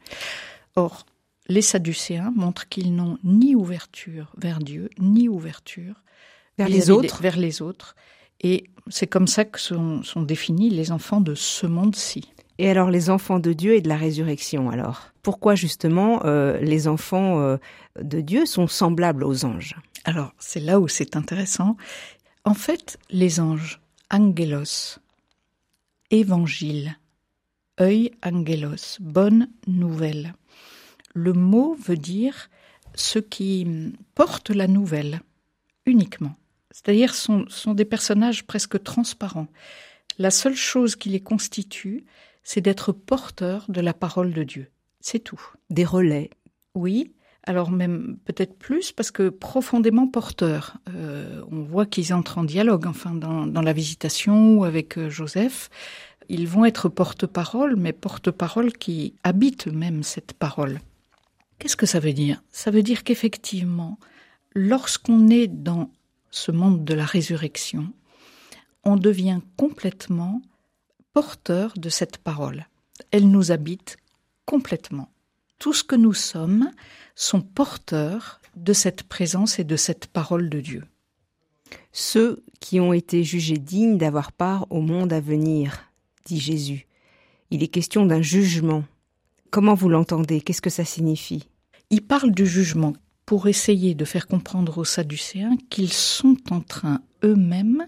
Or, 0.77 1.07
les 1.49 1.63
Sadducéens 1.63 2.33
montrent 2.35 2.69
qu'ils 2.69 2.95
n'ont 2.95 3.19
ni 3.25 3.55
ouverture 3.55 4.33
vers 4.37 4.61
Dieu, 4.61 4.91
ni 4.99 5.29
ouverture 5.29 6.03
vers 6.59 6.69
les 6.69 6.91
autres. 6.91 7.21
Vers 7.21 7.37
les 7.37 7.63
autres. 7.63 7.97
Et 8.41 8.71
c'est 8.89 9.07
comme 9.07 9.27
ça 9.27 9.45
que 9.45 9.61
sont, 9.61 10.03
sont 10.03 10.23
définis 10.23 10.71
les 10.71 10.93
enfants 10.93 11.21
de 11.21 11.35
ce 11.35 11.67
monde-ci. 11.67 12.33
Et 12.59 12.71
alors 12.71 12.91
les 12.91 13.11
enfants 13.11 13.39
de 13.39 13.53
Dieu 13.53 13.75
et 13.75 13.81
de 13.81 13.89
la 13.89 13.97
résurrection, 13.97 14.71
alors? 14.71 15.13
Pourquoi 15.23 15.55
justement 15.55 16.25
euh, 16.25 16.59
les 16.61 16.89
enfants 16.89 17.41
euh, 17.41 17.57
de 18.01 18.21
Dieu 18.21 18.47
sont 18.47 18.67
semblables 18.67 19.25
aux 19.25 19.45
anges? 19.45 19.77
Alors 20.05 20.33
c'est 20.39 20.61
là 20.61 20.81
où 20.81 20.89
c'est 20.89 21.17
intéressant. 21.17 21.77
En 22.45 22.55
fait, 22.55 22.99
les 23.11 23.41
anges, 23.41 23.81
angelos, 24.11 24.99
évangile, 26.11 26.97
œil 27.81 28.11
angelos, 28.23 28.99
bonne 29.01 29.49
nouvelle. 29.67 30.35
Le 31.15 31.33
mot 31.33 31.75
veut 31.75 31.97
dire 31.97 32.51
ce 32.95 33.19
qui 33.19 33.67
porte 34.15 34.51
la 34.51 34.67
nouvelle 34.67 35.21
uniquement. 35.87 36.35
C'est-à-dire 36.71 37.15
sont, 37.15 37.45
sont 37.49 37.75
des 37.75 37.85
personnages 37.85 38.45
presque 38.45 38.83
transparents. 38.83 39.49
La 40.19 40.31
seule 40.31 40.57
chose 40.57 40.97
qui 40.97 41.09
les 41.11 41.21
constitue, 41.21 42.05
c'est 42.43 42.61
d'être 42.61 42.93
porteur 42.93 43.67
de 43.69 43.81
la 43.81 43.95
parole 43.95 44.33
de 44.33 44.43
Dieu. 44.43 44.69
C'est 45.01 45.21
tout. 45.21 45.41
Des 45.71 45.85
relais. 45.85 46.31
Oui, 46.75 47.13
alors 47.45 47.71
même 47.71 48.19
peut-être 48.25 48.57
plus 48.57 48.93
parce 48.93 49.11
que 49.11 49.29
profondément 49.29 50.07
porteur. 50.07 50.77
Euh, 50.95 51.43
on 51.51 51.63
voit 51.63 51.87
qu'ils 51.87 52.15
entrent 52.15 52.39
en 52.39 52.45
dialogue, 52.45 52.87
enfin 52.87 53.15
dans, 53.15 53.47
dans 53.47 53.63
la 53.63 53.73
visitation 53.73 54.59
ou 54.59 54.65
avec 54.65 54.97
euh, 54.97 55.11
Joseph. 55.11 55.69
Ils 56.29 56.47
vont 56.47 56.65
être 56.65 56.89
porte-parole, 56.89 57.77
mais 57.77 57.93
porte-parole 57.93 58.73
qui 58.73 59.15
habitent 59.25 59.67
même 59.67 60.03
cette 60.03 60.35
parole. 60.35 60.81
Qu'est-ce 61.59 61.77
que 61.77 61.87
ça 61.87 62.01
veut 62.01 62.13
dire? 62.13 62.43
Ça 62.51 62.71
veut 62.71 62.83
dire 62.83 63.05
qu'effectivement, 63.05 63.99
lorsqu'on 64.55 65.29
est 65.29 65.49
dans 65.49 65.91
ce 66.31 66.53
monde 66.53 66.85
de 66.85 66.95
la 66.95 67.05
résurrection, 67.05 67.93
on 68.85 68.97
devient 68.97 69.41
complètement 69.57 70.43
porteur 71.13 71.75
de 71.77 71.89
cette 71.89 72.19
parole. 72.19 72.67
Elle 73.11 73.31
nous 73.31 73.53
habite 73.53 73.97
complètement. 74.47 75.11
Tout 75.59 75.73
ce 75.73 75.85
que 75.85 75.97
nous 75.97 76.15
sommes 76.15 76.71
sont 77.15 77.41
porteurs 77.41 78.41
de 78.57 78.73
cette 78.73 79.05
présence 79.05 79.59
et 79.59 79.65
de 79.65 79.77
cette 79.77 80.07
parole 80.07 80.49
de 80.49 80.61
Dieu. 80.61 80.85
Ceux 81.93 82.43
qui 82.61 82.81
ont 82.81 82.93
été 82.93 83.25
jugés 83.25 83.59
dignes 83.59 83.99
d'avoir 83.99 84.33
part 84.33 84.67
au 84.71 84.81
monde 84.81 85.13
à 85.13 85.21
venir, 85.21 85.85
dit 86.25 86.41
Jésus. 86.41 86.87
Il 87.51 87.63
est 87.63 87.69
question 87.69 88.07
d'un 88.07 88.23
jugement. 88.23 88.85
Comment 89.51 89.75
vous 89.75 89.89
l'entendez? 89.89 90.41
Qu'est-ce 90.41 90.63
que 90.63 90.71
ça 90.71 90.85
signifie? 90.85 91.49
Il 91.91 92.03
parle 92.03 92.33
du 92.33 92.47
jugement 92.47 92.95
pour 93.27 93.47
essayer 93.47 93.95
de 93.95 94.05
faire 94.05 94.27
comprendre 94.27 94.79
aux 94.79 94.85
Sadducéens 94.85 95.57
qu'ils 95.69 95.93
sont 95.93 96.37
en 96.51 96.61
train 96.61 97.03
eux-mêmes 97.23 97.87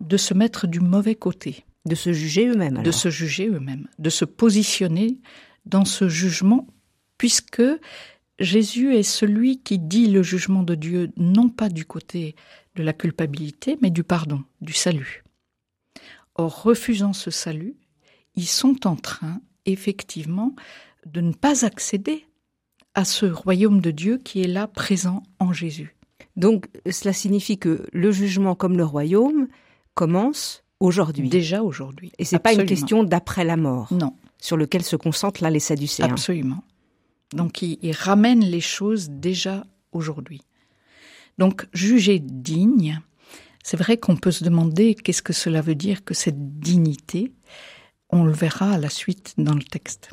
de 0.00 0.16
se 0.16 0.34
mettre 0.34 0.66
du 0.66 0.80
mauvais 0.80 1.14
côté. 1.14 1.64
De 1.84 1.94
se 1.94 2.12
juger 2.12 2.46
eux-mêmes. 2.48 2.82
De 2.82 2.90
se 2.90 3.10
juger 3.10 3.48
eux-mêmes, 3.48 3.88
de 3.98 4.10
se 4.10 4.24
positionner 4.24 5.20
dans 5.66 5.84
ce 5.84 6.08
jugement, 6.08 6.66
puisque 7.18 7.62
Jésus 8.38 8.94
est 8.94 9.02
celui 9.02 9.60
qui 9.62 9.78
dit 9.78 10.08
le 10.08 10.22
jugement 10.22 10.62
de 10.62 10.74
Dieu 10.74 11.10
non 11.16 11.48
pas 11.48 11.68
du 11.68 11.84
côté 11.84 12.34
de 12.74 12.82
la 12.82 12.92
culpabilité, 12.92 13.78
mais 13.80 13.90
du 13.90 14.02
pardon, 14.02 14.42
du 14.60 14.72
salut. 14.72 15.24
Or, 16.34 16.62
refusant 16.62 17.12
ce 17.12 17.30
salut, 17.30 17.76
ils 18.34 18.48
sont 18.48 18.86
en 18.86 18.96
train, 18.96 19.40
effectivement, 19.66 20.54
de 21.06 21.20
ne 21.20 21.32
pas 21.32 21.64
accéder 21.64 22.26
à 22.94 23.04
ce 23.04 23.26
royaume 23.26 23.80
de 23.80 23.90
Dieu 23.90 24.18
qui 24.18 24.42
est 24.42 24.48
là 24.48 24.66
présent 24.66 25.22
en 25.38 25.52
Jésus. 25.52 25.96
Donc, 26.36 26.68
cela 26.90 27.12
signifie 27.12 27.58
que 27.58 27.86
le 27.92 28.10
jugement 28.10 28.56
comme 28.56 28.76
le 28.76 28.84
royaume 28.84 29.48
commence 29.94 30.63
aujourd'hui. 30.80 31.28
Déjà 31.28 31.62
aujourd'hui. 31.62 32.12
Et 32.18 32.24
c'est 32.24 32.38
pas 32.38 32.52
une 32.52 32.66
question 32.66 33.04
d'après 33.04 33.44
la 33.44 33.56
mort. 33.56 33.92
Non. 33.92 34.14
Sur 34.38 34.56
lequel 34.56 34.82
se 34.82 34.96
concentrent 34.96 35.42
là 35.42 35.50
les 35.50 35.60
Sadducéens. 35.60 36.10
Absolument. 36.10 36.62
Donc 37.32 37.62
il, 37.62 37.92
ramène 37.92 38.40
les 38.40 38.60
choses 38.60 39.10
déjà 39.10 39.64
aujourd'hui. 39.92 40.42
Donc, 41.38 41.66
juger 41.72 42.20
digne, 42.20 43.00
c'est 43.64 43.76
vrai 43.76 43.96
qu'on 43.96 44.16
peut 44.16 44.30
se 44.30 44.44
demander 44.44 44.94
qu'est-ce 44.94 45.22
que 45.22 45.32
cela 45.32 45.60
veut 45.60 45.74
dire 45.74 46.04
que 46.04 46.14
cette 46.14 46.60
dignité. 46.60 47.32
On 48.10 48.24
le 48.24 48.32
verra 48.32 48.72
à 48.72 48.78
la 48.78 48.90
suite 48.90 49.34
dans 49.38 49.54
le 49.54 49.62
texte. 49.62 50.10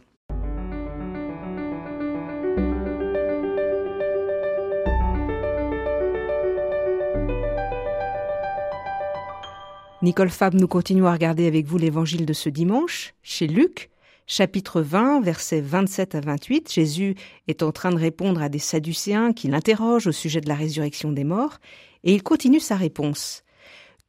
Nicole 10.04 10.32
Fab, 10.32 10.56
nous 10.56 10.68
continuons 10.68 11.06
à 11.06 11.12
regarder 11.12 11.46
avec 11.46 11.68
vous 11.68 11.78
l'évangile 11.78 12.26
de 12.26 12.34
ce 12.34 12.50
dimanche, 12.50 13.14
chez 13.22 13.46
Luc, 13.46 13.92
chapitre 14.26 14.82
20, 14.82 15.22
versets 15.22 15.62
27 15.62 16.16
à 16.16 16.22
28. 16.22 16.74
Jésus 16.74 17.14
est 17.48 17.62
en 17.62 17.72
train 17.72 17.92
de 17.92 18.00
répondre 18.00 18.42
à 18.42 18.50
des 18.50 18.58
Sadducéens 18.58 19.32
qui 19.32 19.48
l'interrogent 19.48 20.08
au 20.08 20.12
sujet 20.12 20.42
de 20.42 20.50
la 20.50 20.56
résurrection 20.56 21.12
des 21.12 21.24
morts, 21.24 21.60
et 22.04 22.16
il 22.16 22.24
continue 22.24 22.60
sa 22.60 22.78
réponse. 22.78 23.44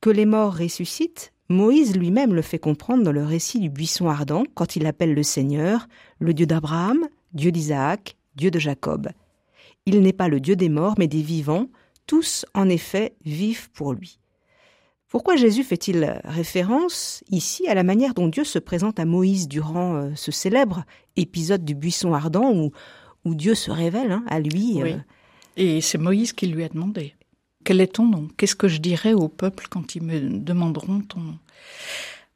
Que 0.01 0.09
les 0.09 0.25
morts 0.25 0.57
ressuscitent, 0.57 1.35
Moïse 1.51 1.95
lui-même 1.95 2.33
le 2.33 2.41
fait 2.41 2.59
comprendre 2.59 3.03
dans 3.03 3.13
le 3.13 3.25
récit 3.25 3.61
du 3.61 3.69
buisson 3.69 4.09
ardent 4.09 4.45
quand 4.55 4.77
il 4.77 4.87
appelle 4.87 5.13
le 5.13 5.23
Seigneur 5.23 5.89
le 6.21 6.33
Dieu 6.33 6.47
d'Abraham, 6.47 7.07
Dieu 7.35 7.53
d'Isaac, 7.53 8.17
Dieu 8.35 8.51
de 8.51 8.59
Jacob. 8.59 9.11
Il 9.85 10.01
n'est 10.01 10.15
pas 10.15 10.29
le 10.29 10.41
Dieu 10.41 10.57
des 10.57 10.71
morts, 10.71 10.95
mais 10.97 11.07
des 11.07 11.21
vivants, 11.21 11.67
tous 12.07 12.47
en 12.55 12.71
effet 12.71 13.15
vivent 13.27 13.71
pour 13.73 13.93
lui. 13.93 14.22
Pourquoi 15.12 15.37
Jésus 15.37 15.62
fait-il 15.62 16.23
référence 16.25 17.23
ici 17.31 17.69
à 17.69 17.75
la 17.75 17.83
manière 17.83 18.14
dont 18.14 18.28
Dieu 18.28 18.45
se 18.45 18.59
présente 18.59 18.99
à 18.99 19.04
Moïse 19.04 19.47
durant 19.47 19.97
euh, 19.97 20.11
ce 20.14 20.33
célèbre 20.33 20.87
épisode 21.16 21.66
du 21.66 21.75
buisson 21.75 22.14
ardent 22.14 22.50
où, 22.50 23.35
Dieu 23.35 23.54
se 23.54 23.71
révèle 23.71 24.11
hein, 24.11 24.25
à 24.26 24.40
lui 24.40 24.81
euh, 24.81 24.97
Et 25.59 25.83
c'est 25.83 25.99
Moïse 25.99 26.33
qui 26.33 26.47
lui 26.47 26.64
a 26.64 26.71
demandé. 26.71 27.14
Quel 27.62 27.83
est 27.83 27.92
ton 27.92 28.07
nom? 28.07 28.26
Qu'est-ce 28.38 28.57
que 28.57 28.69
je 28.69 28.78
dirai 28.78 29.12
au 29.12 29.28
peuple 29.28 29.66
quand 29.69 29.95
ils 29.95 30.02
me 30.02 30.38
demanderont 30.38 31.02
ton 31.02 31.21
nom? 31.21 31.38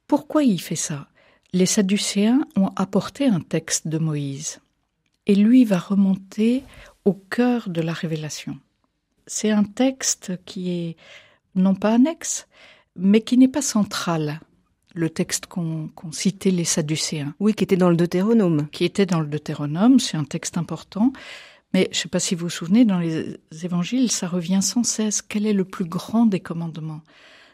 Pourquoi 0.06 0.44
il 0.44 0.60
fait 0.60 0.76
ça? 0.76 1.08
Les 1.54 1.64
Sadducéens 1.64 2.46
ont 2.56 2.72
apporté 2.76 3.24
un 3.24 3.40
texte 3.40 3.88
de 3.88 3.96
Moïse 3.96 4.60
et 5.26 5.34
lui 5.34 5.64
va 5.64 5.78
remonter 5.78 6.62
au 7.06 7.14
cœur 7.14 7.70
de 7.70 7.80
la 7.80 7.94
révélation. 7.94 8.58
C'est 9.26 9.50
un 9.50 9.64
texte 9.64 10.38
qui 10.44 10.70
est 10.70 10.96
non 11.56 11.74
pas 11.74 11.94
annexe, 11.94 12.46
mais 12.94 13.20
qui 13.20 13.36
n'est 13.36 13.48
pas 13.48 13.62
central. 13.62 14.40
Le 14.94 15.10
texte 15.10 15.46
qu'ont 15.46 15.90
citait 16.10 16.50
les 16.50 16.64
Sadducéens. 16.64 17.34
Oui, 17.38 17.52
qui 17.52 17.64
était 17.64 17.76
dans 17.76 17.90
le 17.90 17.96
Deutéronome. 17.96 18.68
Qui 18.72 18.84
était 18.84 19.04
dans 19.04 19.20
le 19.20 19.26
Deutéronome, 19.26 20.00
c'est 20.00 20.16
un 20.16 20.24
texte 20.24 20.56
important. 20.56 21.12
Mais 21.74 21.88
je 21.92 21.98
ne 21.98 22.02
sais 22.02 22.08
pas 22.08 22.20
si 22.20 22.34
vous 22.34 22.46
vous 22.46 22.50
souvenez, 22.50 22.86
dans 22.86 22.98
les 22.98 23.38
évangiles, 23.62 24.10
ça 24.10 24.26
revient 24.26 24.62
sans 24.62 24.84
cesse. 24.84 25.20
Quel 25.20 25.44
est 25.44 25.52
le 25.52 25.64
plus 25.64 25.84
grand 25.84 26.24
des 26.24 26.40
commandements? 26.40 27.02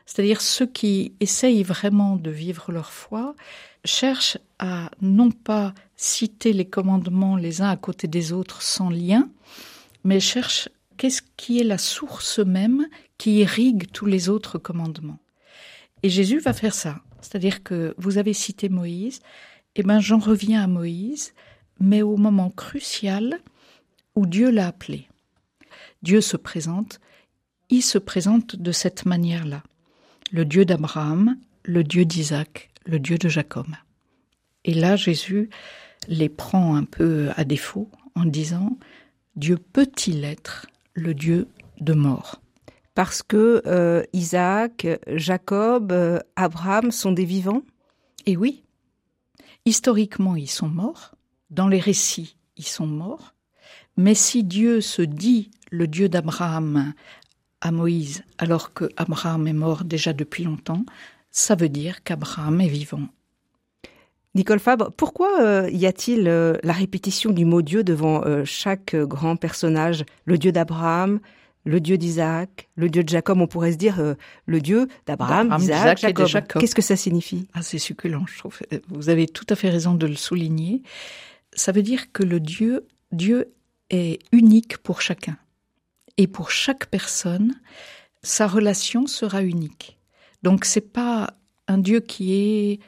C'est-à-dire 0.06 0.40
ceux 0.40 0.66
qui 0.66 1.14
essayent 1.20 1.62
vraiment 1.62 2.16
de 2.16 2.30
vivre 2.30 2.70
leur 2.70 2.92
foi 2.92 3.34
cherchent 3.84 4.38
à 4.58 4.90
non 5.00 5.30
pas 5.30 5.74
citer 5.96 6.52
les 6.52 6.64
commandements 6.64 7.36
les 7.36 7.62
uns 7.62 7.70
à 7.70 7.76
côté 7.76 8.06
des 8.06 8.32
autres 8.32 8.62
sans 8.62 8.90
lien, 8.90 9.28
mais 10.04 10.20
cherchent 10.20 10.68
qu'est-ce 11.02 11.22
qui 11.36 11.58
est 11.58 11.64
la 11.64 11.78
source 11.78 12.38
même 12.38 12.86
qui 13.18 13.38
irrigue 13.38 13.90
tous 13.90 14.06
les 14.06 14.28
autres 14.28 14.56
commandements. 14.56 15.18
Et 16.04 16.08
Jésus 16.08 16.38
va 16.38 16.52
faire 16.52 16.74
ça. 16.74 17.00
C'est-à-dire 17.20 17.64
que 17.64 17.92
vous 17.98 18.18
avez 18.18 18.32
cité 18.32 18.68
Moïse, 18.68 19.18
eh 19.74 19.82
ben 19.82 19.98
j'en 19.98 20.20
reviens 20.20 20.62
à 20.62 20.68
Moïse, 20.68 21.34
mais 21.80 22.02
au 22.02 22.16
moment 22.16 22.50
crucial 22.50 23.40
où 24.14 24.26
Dieu 24.26 24.52
l'a 24.52 24.68
appelé. 24.68 25.08
Dieu 26.04 26.20
se 26.20 26.36
présente, 26.36 27.00
il 27.68 27.82
se 27.82 27.98
présente 27.98 28.54
de 28.54 28.70
cette 28.70 29.04
manière-là. 29.04 29.64
Le 30.30 30.44
Dieu 30.44 30.64
d'Abraham, 30.64 31.36
le 31.64 31.82
Dieu 31.82 32.04
d'Isaac, 32.04 32.70
le 32.86 33.00
Dieu 33.00 33.18
de 33.18 33.28
Jacob. 33.28 33.66
Et 34.64 34.74
là, 34.74 34.94
Jésus 34.94 35.50
les 36.06 36.28
prend 36.28 36.76
un 36.76 36.84
peu 36.84 37.30
à 37.34 37.42
défaut 37.42 37.90
en 38.14 38.24
disant 38.24 38.78
Dieu 39.34 39.56
peut-il 39.56 40.24
être 40.24 40.68
le 40.94 41.14
Dieu 41.14 41.48
de 41.80 41.92
mort 41.92 42.42
parce 42.94 43.22
que 43.22 43.62
euh, 43.66 44.02
Isaac, 44.12 44.86
Jacob, 45.06 45.92
euh, 45.92 46.18
Abraham 46.36 46.90
sont 46.90 47.12
des 47.12 47.24
vivants 47.24 47.62
Et 48.26 48.36
oui. 48.36 48.64
Historiquement, 49.64 50.36
ils 50.36 50.50
sont 50.50 50.68
morts. 50.68 51.14
Dans 51.50 51.68
les 51.68 51.80
récits, 51.80 52.36
ils 52.56 52.66
sont 52.66 52.86
morts. 52.86 53.34
Mais 53.96 54.14
si 54.14 54.44
Dieu 54.44 54.80
se 54.80 55.02
dit 55.02 55.50
le 55.70 55.86
Dieu 55.86 56.08
d'Abraham 56.08 56.92
à 57.60 57.70
Moïse, 57.70 58.24
alors 58.38 58.72
que 58.74 58.88
Abraham 58.96 59.46
est 59.46 59.52
mort 59.52 59.84
déjà 59.84 60.12
depuis 60.12 60.44
longtemps, 60.44 60.84
ça 61.30 61.54
veut 61.54 61.68
dire 61.68 62.02
qu'Abraham 62.02 62.60
est 62.60 62.68
vivant. 62.68 63.06
Nicole 64.34 64.60
Fabre, 64.60 64.90
pourquoi 64.96 65.40
euh, 65.40 65.68
y 65.70 65.86
a-t-il 65.86 66.24
la 66.24 66.72
répétition 66.72 67.30
du 67.30 67.44
mot 67.44 67.62
Dieu 67.62 67.84
devant 67.84 68.22
chaque 68.44 68.96
grand 68.96 69.36
personnage? 69.36 70.04
Le 70.24 70.38
Dieu 70.38 70.52
d'Abraham, 70.52 71.20
le 71.64 71.80
Dieu 71.80 71.96
d'Isaac, 71.96 72.68
le 72.76 72.88
Dieu 72.88 73.04
de 73.04 73.08
Jacob, 73.08 73.40
on 73.40 73.46
pourrait 73.46 73.72
se 73.72 73.76
dire 73.76 74.00
euh, 74.00 74.14
le 74.46 74.60
Dieu 74.60 74.88
d'Abraham, 75.06 75.56
d'Isaac, 75.56 75.98
Jacob. 75.98 76.60
Qu'est-ce 76.60 76.74
que 76.74 76.82
ça 76.82 76.96
signifie? 76.96 77.46
Ah, 77.54 77.62
c'est 77.62 77.78
succulent, 77.78 78.24
je 78.26 78.38
trouve. 78.38 78.58
Vous 78.88 79.08
avez 79.08 79.26
tout 79.26 79.46
à 79.48 79.54
fait 79.54 79.70
raison 79.70 79.94
de 79.94 80.06
le 80.06 80.16
souligner. 80.16 80.82
Ça 81.52 81.72
veut 81.72 81.82
dire 81.82 82.10
que 82.12 82.22
le 82.22 82.40
Dieu, 82.40 82.86
Dieu 83.12 83.52
est 83.90 84.20
unique 84.32 84.78
pour 84.78 85.02
chacun. 85.02 85.36
Et 86.16 86.26
pour 86.26 86.50
chaque 86.50 86.86
personne, 86.86 87.54
sa 88.22 88.46
relation 88.46 89.06
sera 89.06 89.42
unique. 89.42 89.98
Donc 90.42 90.64
c'est 90.64 90.92
pas 90.92 91.34
un 91.68 91.78
Dieu 91.78 92.00
qui 92.00 92.34
est 92.34 92.80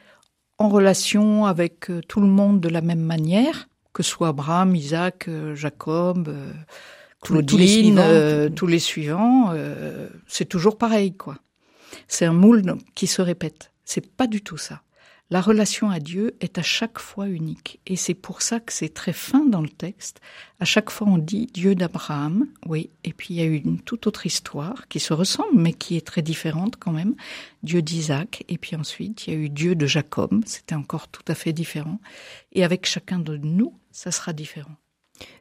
en 0.57 0.69
relation 0.69 1.45
avec 1.45 1.89
euh, 1.89 2.01
tout 2.07 2.21
le 2.21 2.27
monde 2.27 2.59
de 2.61 2.69
la 2.69 2.81
même 2.81 3.01
manière, 3.01 3.67
que 3.93 4.03
ce 4.03 4.11
soit 4.11 4.27
Abraham, 4.29 4.75
Isaac, 4.75 5.27
euh, 5.27 5.55
Jacob, 5.55 6.27
euh, 6.27 6.51
tous 7.23 8.67
les 8.67 8.79
suivants 8.79 9.51
euh, 9.53 10.09
c'est 10.27 10.45
toujours 10.45 10.77
pareil, 10.77 11.15
quoi. 11.15 11.37
C'est 12.07 12.25
un 12.25 12.33
moule 12.33 12.75
qui 12.93 13.07
se 13.07 13.21
répète. 13.21 13.71
C'est 13.85 14.05
pas 14.05 14.27
du 14.27 14.41
tout 14.41 14.57
ça. 14.57 14.81
La 15.31 15.41
relation 15.41 15.89
à 15.89 15.99
Dieu 15.99 16.35
est 16.39 16.59
à 16.59 16.61
chaque 16.61 16.99
fois 16.99 17.27
unique. 17.27 17.79
Et 17.87 17.95
c'est 17.95 18.13
pour 18.13 18.43
ça 18.43 18.59
que 18.59 18.71
c'est 18.71 18.93
très 18.93 19.11
fin 19.11 19.43
dans 19.43 19.61
le 19.61 19.69
texte. 19.69 20.21
À 20.59 20.65
chaque 20.65 20.91
fois, 20.91 21.07
on 21.07 21.17
dit 21.17 21.47
Dieu 21.47 21.73
d'Abraham, 21.73 22.45
oui. 22.67 22.91
Et 23.03 23.11
puis, 23.11 23.33
il 23.33 23.37
y 23.37 23.41
a 23.41 23.45
une 23.45 23.79
toute 23.79 24.05
autre 24.05 24.27
histoire 24.27 24.87
qui 24.87 24.99
se 24.99 25.13
ressemble, 25.13 25.57
mais 25.59 25.73
qui 25.73 25.97
est 25.97 26.05
très 26.05 26.21
différente 26.21 26.75
quand 26.77 26.91
même. 26.91 27.15
Dieu 27.63 27.81
d'Isaac. 27.81 28.43
Et 28.49 28.59
puis 28.59 28.75
ensuite, 28.75 29.25
il 29.25 29.33
y 29.33 29.35
a 29.35 29.39
eu 29.39 29.49
Dieu 29.49 29.73
de 29.73 29.87
Jacob. 29.87 30.43
C'était 30.45 30.75
encore 30.75 31.07
tout 31.07 31.25
à 31.27 31.33
fait 31.33 31.53
différent. 31.53 31.99
Et 32.51 32.63
avec 32.63 32.85
chacun 32.85 33.17
de 33.17 33.35
nous, 33.37 33.73
ça 33.91 34.11
sera 34.11 34.31
différent. 34.31 34.75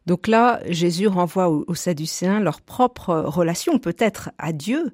Donc 0.07 0.29
là, 0.29 0.61
Jésus 0.68 1.09
renvoie 1.09 1.49
aux, 1.49 1.75
Sadducéens 1.75 2.40
leur 2.40 2.61
propre 2.61 3.14
relation 3.27 3.79
peut-être 3.79 4.31
à 4.38 4.53
Dieu. 4.53 4.92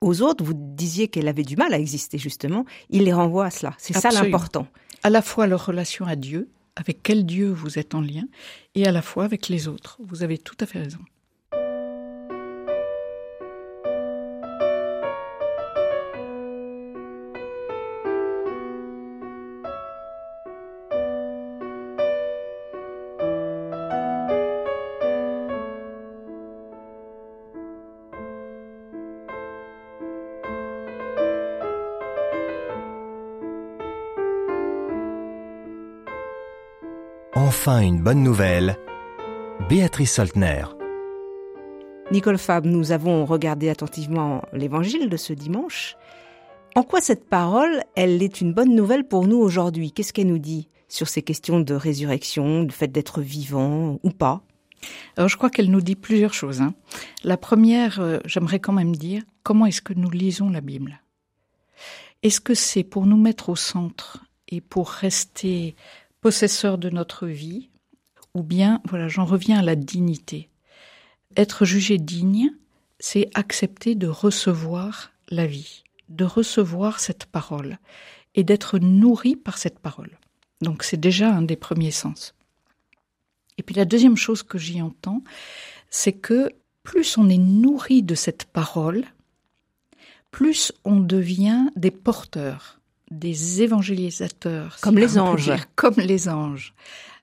Aux 0.00 0.22
autres, 0.22 0.44
vous 0.44 0.54
disiez 0.54 1.08
qu'elle 1.08 1.28
avait 1.28 1.42
du 1.42 1.56
mal 1.56 1.72
à 1.72 1.78
exister 1.78 2.18
justement. 2.18 2.64
Il 2.90 3.04
les 3.04 3.12
renvoie 3.12 3.46
à 3.46 3.50
cela. 3.50 3.74
C'est 3.78 3.94
ça 3.94 4.10
l'important. 4.10 4.66
À 5.02 5.10
la 5.10 5.22
fois 5.22 5.46
leur 5.46 5.64
relation 5.64 6.06
à 6.06 6.16
Dieu, 6.16 6.50
avec 6.76 7.02
quel 7.02 7.24
Dieu 7.24 7.50
vous 7.50 7.78
êtes 7.78 7.94
en 7.94 8.00
lien, 8.00 8.24
et 8.74 8.86
à 8.86 8.92
la 8.92 9.02
fois 9.02 9.24
avec 9.24 9.48
les 9.48 9.68
autres. 9.68 9.98
Vous 10.04 10.22
avez 10.22 10.36
tout 10.36 10.56
à 10.60 10.66
fait 10.66 10.78
raison. 10.80 10.98
Enfin 37.58 37.80
une 37.80 38.02
bonne 38.02 38.22
nouvelle. 38.22 38.76
Béatrice 39.70 40.12
Soltner. 40.12 40.66
Nicole 42.12 42.36
Fab, 42.36 42.66
nous 42.66 42.92
avons 42.92 43.24
regardé 43.24 43.70
attentivement 43.70 44.42
l'évangile 44.52 45.08
de 45.08 45.16
ce 45.16 45.32
dimanche. 45.32 45.96
En 46.74 46.82
quoi 46.82 47.00
cette 47.00 47.30
parole, 47.30 47.82
elle 47.94 48.22
est 48.22 48.42
une 48.42 48.52
bonne 48.52 48.74
nouvelle 48.74 49.08
pour 49.08 49.26
nous 49.26 49.38
aujourd'hui? 49.38 49.90
Qu'est-ce 49.90 50.12
qu'elle 50.12 50.26
nous 50.26 50.38
dit 50.38 50.68
sur 50.86 51.08
ces 51.08 51.22
questions 51.22 51.58
de 51.58 51.72
résurrection, 51.72 52.62
du 52.62 52.72
fait 52.74 52.88
d'être 52.88 53.22
vivant 53.22 53.98
ou 54.02 54.10
pas? 54.10 54.42
Alors 55.16 55.30
je 55.30 55.38
crois 55.38 55.48
qu'elle 55.48 55.70
nous 55.70 55.80
dit 55.80 55.96
plusieurs 55.96 56.34
choses. 56.34 56.60
Hein. 56.60 56.74
La 57.24 57.38
première, 57.38 58.00
euh, 58.00 58.18
j'aimerais 58.26 58.60
quand 58.60 58.74
même 58.74 58.94
dire, 58.94 59.22
comment 59.42 59.64
est-ce 59.64 59.80
que 59.80 59.94
nous 59.94 60.10
lisons 60.10 60.50
la 60.50 60.60
Bible? 60.60 61.00
Est-ce 62.22 62.42
que 62.42 62.54
c'est 62.54 62.84
pour 62.84 63.06
nous 63.06 63.16
mettre 63.16 63.48
au 63.48 63.56
centre 63.56 64.26
et 64.48 64.60
pour 64.60 64.90
rester 64.90 65.74
possesseur 66.26 66.76
de 66.76 66.90
notre 66.90 67.28
vie, 67.28 67.68
ou 68.34 68.42
bien, 68.42 68.80
voilà, 68.88 69.06
j'en 69.06 69.24
reviens 69.24 69.60
à 69.60 69.62
la 69.62 69.76
dignité. 69.76 70.50
Être 71.36 71.64
jugé 71.64 71.98
digne, 71.98 72.50
c'est 72.98 73.30
accepter 73.34 73.94
de 73.94 74.08
recevoir 74.08 75.12
la 75.28 75.46
vie, 75.46 75.84
de 76.08 76.24
recevoir 76.24 76.98
cette 76.98 77.26
parole 77.26 77.78
et 78.34 78.42
d'être 78.42 78.80
nourri 78.80 79.36
par 79.36 79.56
cette 79.56 79.78
parole. 79.78 80.18
Donc 80.62 80.82
c'est 80.82 80.96
déjà 80.96 81.32
un 81.32 81.42
des 81.42 81.54
premiers 81.54 81.92
sens. 81.92 82.34
Et 83.56 83.62
puis 83.62 83.76
la 83.76 83.84
deuxième 83.84 84.16
chose 84.16 84.42
que 84.42 84.58
j'y 84.58 84.82
entends, 84.82 85.22
c'est 85.90 86.12
que 86.12 86.50
plus 86.82 87.18
on 87.18 87.28
est 87.28 87.38
nourri 87.38 88.02
de 88.02 88.16
cette 88.16 88.46
parole, 88.46 89.04
plus 90.32 90.72
on 90.82 90.98
devient 90.98 91.68
des 91.76 91.92
porteurs, 91.92 92.80
des 93.10 93.62
évangélisateurs. 93.62 94.78
Comme 94.80 94.98
les 94.98 95.18
anges. 95.18 95.52
comme 95.74 95.96
les 95.96 96.28
anges. 96.28 96.74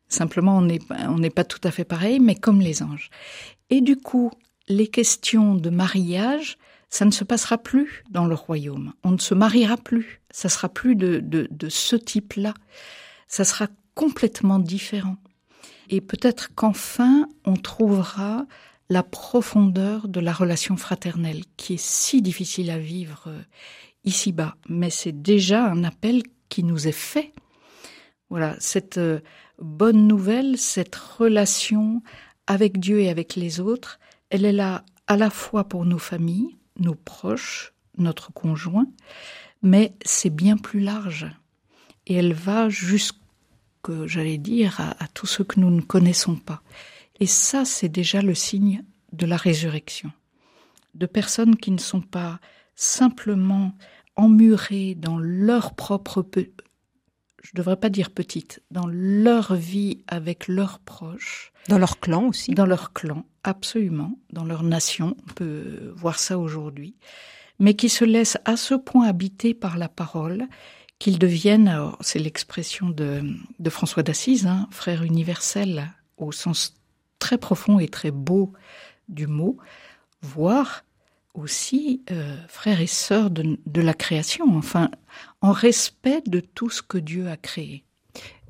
Simplement, 0.08 0.58
on 0.58 0.62
n'est 0.62 0.80
on 1.08 1.18
n'est 1.18 1.30
pas 1.30 1.44
tout 1.44 1.62
à 1.64 1.72
fait 1.72 1.84
pareil, 1.86 2.20
mais 2.20 2.36
comme 2.36 2.62
les 2.62 2.84
anges. 2.84 3.10
Et 3.70 3.82
du 3.82 3.98
coup, 3.98 4.32
les 4.68 4.88
questions 4.88 5.56
de 5.56 5.70
mariage, 5.70 6.58
ça 6.90 7.06
ne 7.06 7.12
se 7.12 7.24
passera 7.24 7.58
plus 7.58 8.04
dans 8.12 8.26
le 8.26 8.36
royaume. 8.36 8.94
On 9.04 9.12
ne 9.12 9.18
se 9.18 9.34
mariera 9.34 9.78
plus. 9.78 10.22
Ça 10.30 10.50
sera 10.50 10.70
plus 10.70 10.96
de, 10.96 11.20
de, 11.20 11.48
de 11.50 11.70
ce 11.70 11.96
type-là. 11.96 12.54
Ça 13.28 13.44
sera 13.44 13.68
complètement 13.96 14.60
différent. 14.60 15.18
Et 15.90 16.02
peut-être 16.02 16.54
qu'enfin, 16.56 17.28
on 17.46 17.56
trouvera 17.56 18.46
la 18.90 19.04
profondeur 19.04 20.08
de 20.08 20.20
la 20.20 20.34
relation 20.34 20.78
fraternelle, 20.78 21.44
qui 21.58 21.76
est 21.76 21.84
si 21.84 22.22
difficile 22.22 22.70
à 22.70 22.78
vivre 22.78 23.26
euh, 23.28 23.42
ici-bas. 24.04 24.56
Mais 24.70 24.90
c'est 24.90 25.22
déjà 25.22 25.66
un 25.66 25.84
appel 25.84 26.24
qui 26.50 26.64
nous 26.64 26.88
est 26.88 26.92
fait. 26.92 27.34
Voilà, 28.30 28.56
cette 28.60 28.98
euh, 28.98 29.20
bonne 29.60 30.08
nouvelle, 30.08 30.58
cette 30.58 30.96
relation 30.96 32.02
avec 32.48 32.80
Dieu 32.80 33.00
et 33.00 33.10
avec 33.10 33.36
les 33.36 33.60
autres, 33.60 34.00
elle 34.30 34.46
est 34.46 34.52
là 34.52 34.84
à 35.08 35.18
la 35.18 35.30
fois 35.30 35.66
pour 35.66 35.86
nos 35.86 36.00
familles, 36.00 36.58
nos 36.80 36.96
proches, 36.96 37.74
notre 37.98 38.32
conjoint, 38.34 38.88
mais 39.62 39.96
c'est 40.04 40.30
bien 40.30 40.58
plus 40.58 40.80
large. 40.80 41.28
Et 42.08 42.16
elle 42.16 42.34
va 42.34 42.70
jusque, 42.70 43.16
j'allais 44.06 44.38
dire, 44.38 44.80
à, 44.80 45.08
tous 45.14 45.26
ceux 45.26 45.44
que 45.44 45.60
nous 45.60 45.70
ne 45.70 45.82
connaissons 45.82 46.36
pas. 46.36 46.62
Et 47.20 47.28
ça, 47.28 47.66
c'est 47.66 47.90
déjà 47.90 48.22
le 48.22 48.36
signe 48.36 48.84
de 49.12 49.26
la 49.26 49.38
résurrection. 49.38 50.12
De 50.96 51.06
personnes 51.06 51.56
qui 51.56 51.72
ne 51.72 51.80
sont 51.80 52.02
pas 52.02 52.40
simplement 52.76 53.74
emmurées 54.16 54.96
dans 54.96 55.18
leur 55.18 55.76
propre, 55.76 56.26
je 56.36 57.50
ne 57.54 57.58
devrais 57.58 57.78
pas 57.78 57.90
dire 57.90 58.12
petite, 58.12 58.62
dans 58.72 58.88
leur 58.88 59.56
vie 59.56 60.04
avec 60.08 60.48
leurs 60.48 60.80
proches. 60.80 61.52
Dans 61.68 61.78
leur 61.78 62.00
clan 62.00 62.28
aussi. 62.28 62.54
Dans 62.54 62.66
leur 62.66 62.94
clan, 62.94 63.26
absolument. 63.44 64.18
Dans 64.32 64.46
leur 64.46 64.64
nation, 64.64 65.16
on 65.28 65.34
peut 65.34 65.94
voir 65.96 66.20
ça 66.20 66.38
aujourd'hui. 66.38 66.96
Mais 67.60 67.76
qui 67.76 67.90
se 67.90 68.06
laissent 68.06 68.38
à 68.46 68.58
ce 68.58 68.74
point 68.74 69.08
habiter 69.08 69.54
par 69.54 69.78
la 69.78 69.90
parole 69.90 70.48
qu'ils 71.00 71.20
deviennent, 71.20 71.92
c'est 72.02 72.20
l'expression 72.20 72.90
de, 72.90 73.22
de, 73.60 73.70
François 73.70 74.04
d'Assise, 74.04 74.48
hein, 74.48 74.68
frère 74.72 75.04
universel 75.04 75.92
au 76.18 76.32
sens 76.32 76.76
très 77.24 77.38
profond 77.38 77.80
et 77.80 77.88
très 77.88 78.12
beau 78.12 78.52
du 79.08 79.28
mot, 79.28 79.58
voire 80.22 80.84
aussi 81.34 82.04
euh, 82.12 82.36
frères 82.50 82.82
et 82.82 82.88
sœurs 82.88 83.30
de, 83.30 83.58
de, 83.66 83.82
la 83.82 83.94
création, 83.94 84.46
enfin, 84.58 84.92
en 85.40 85.54
respect 85.54 86.22
de 86.28 86.42
tout 86.42 86.70
ce 86.70 86.82
que 86.82 86.98
Dieu 86.98 87.30
a 87.30 87.38
créé. 87.38 87.86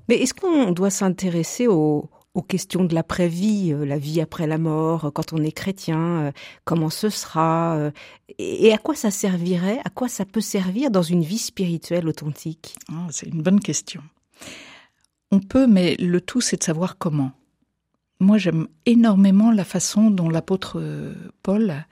Mais 0.09 0.15
est-ce 0.15 0.33
qu'on 0.33 0.71
doit 0.71 0.89
s'intéresser 0.89 1.67
aux, 1.67 2.09
aux 2.33 2.41
questions 2.41 2.83
de 2.83 2.95
l'après-vie, 2.95 3.73
euh, 3.73 3.85
la 3.85 3.99
vie 3.99 4.19
après 4.21 4.47
la 4.47 4.57
mort, 4.57 5.11
quand 5.13 5.33
on 5.33 5.43
est 5.43 5.51
chrétien, 5.51 5.99
euh, 5.99 6.31
comment 6.65 6.89
ce 6.89 7.09
sera, 7.09 7.91
et 8.39 8.73
à 8.73 8.79
quoi 8.79 8.95
ça 8.95 9.11
servirait, 9.11 9.81
à 9.85 9.91
quoi 9.91 10.07
ça 10.07 10.25
peut 10.25 10.41
servir 10.41 10.89
dans 10.89 11.03
une 11.03 11.21
vie 11.21 11.37
spirituelle 11.37 12.07
authentique? 12.07 12.75
Ah, 12.89 13.05
C'est 13.11 13.27
une 13.27 13.43
bonne 13.43 13.59
question. 13.59 14.01
On 15.31 15.39
peut, 15.39 15.67
mais 15.67 15.95
le 15.99 16.21
tout, 16.21 16.41
c'est 16.41 16.57
de 16.57 16.63
savoir 16.63 16.97
comment. 16.97 17.33
Moi, 18.23 18.37
j'aime 18.37 18.67
énormément 18.85 19.51
la 19.51 19.65
façon 19.65 20.09
dont 20.09 20.29
l'apôtre 20.29 20.81
Paul 21.43 21.85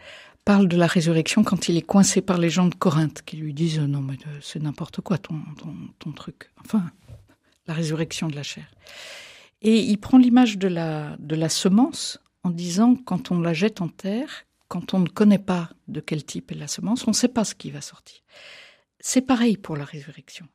parle 0.45 0.67
de 0.67 0.77
la 0.77 0.87
résurrection 0.87 1.43
quand 1.43 1.69
il 1.69 1.77
est 1.77 1.81
coincé 1.81 2.21
par 2.21 2.37
les 2.37 2.49
gens 2.49 2.67
de 2.67 2.75
Corinthe 2.75 3.21
qui 3.21 3.37
lui 3.37 3.53
disent 3.53 3.79
non 3.79 4.01
mais 4.01 4.17
c'est 4.41 4.61
n'importe 4.61 5.01
quoi 5.01 5.17
ton, 5.17 5.35
ton, 5.57 5.75
ton 5.99 6.11
truc. 6.11 6.49
Enfin, 6.63 6.89
la 7.67 7.73
résurrection 7.73 8.27
de 8.27 8.35
la 8.35 8.43
chair. 8.43 8.65
Et 9.61 9.79
il 9.79 9.97
prend 9.97 10.17
l'image 10.17 10.57
de 10.57 10.67
la, 10.67 11.15
de 11.19 11.35
la 11.35 11.49
semence 11.49 12.19
en 12.43 12.49
disant 12.49 12.95
quand 12.95 13.31
on 13.31 13.39
la 13.39 13.53
jette 13.53 13.81
en 13.81 13.87
terre, 13.87 14.45
quand 14.67 14.93
on 14.93 14.99
ne 14.99 15.07
connaît 15.09 15.37
pas 15.37 15.69
de 15.87 15.99
quel 15.99 16.23
type 16.23 16.51
est 16.51 16.55
la 16.55 16.67
semence, 16.67 17.05
on 17.05 17.11
ne 17.11 17.15
sait 17.15 17.27
pas 17.27 17.43
ce 17.43 17.53
qui 17.53 17.69
va 17.69 17.81
sortir. 17.81 18.21
C'est 18.99 19.21
pareil 19.21 19.57
pour 19.57 19.75
la 19.75 19.85
résurrection. 19.85 20.47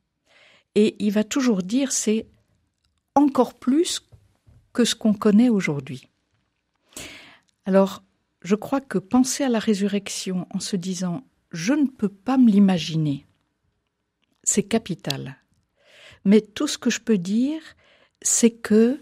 Et 0.75 0.97
il 0.99 1.13
va 1.13 1.23
toujours 1.23 1.63
dire 1.63 1.93
c'est 1.93 2.27
encore 3.15 3.55
plus 3.55 4.01
que 4.77 4.85
ce 4.85 4.95
qu'on 4.95 5.15
connaît 5.15 5.49
aujourd'hui. 5.49 6.11
Alors, 7.65 8.05
je 8.43 8.55
crois 8.55 8.83
que 8.83 8.99
penser 8.99 9.43
à 9.43 9.49
la 9.49 9.59
résurrection 9.59 10.47
en 10.51 10.61
se 10.61 10.77
disant 10.77 11.25
je 11.51 11.73
ne 11.73 11.87
peux 11.87 12.11
pas 12.11 12.37
me 12.37 12.51
l'imaginer, 12.51 13.25
c'est 14.45 14.65
capital. 14.65 15.39
Mais 16.27 16.43
tout 16.43 16.67
ce 16.67 16.77
que 16.77 16.91
je 16.91 17.01
peux 17.01 17.17
dire, 17.17 17.63
c'est 18.21 18.51
que 18.51 19.01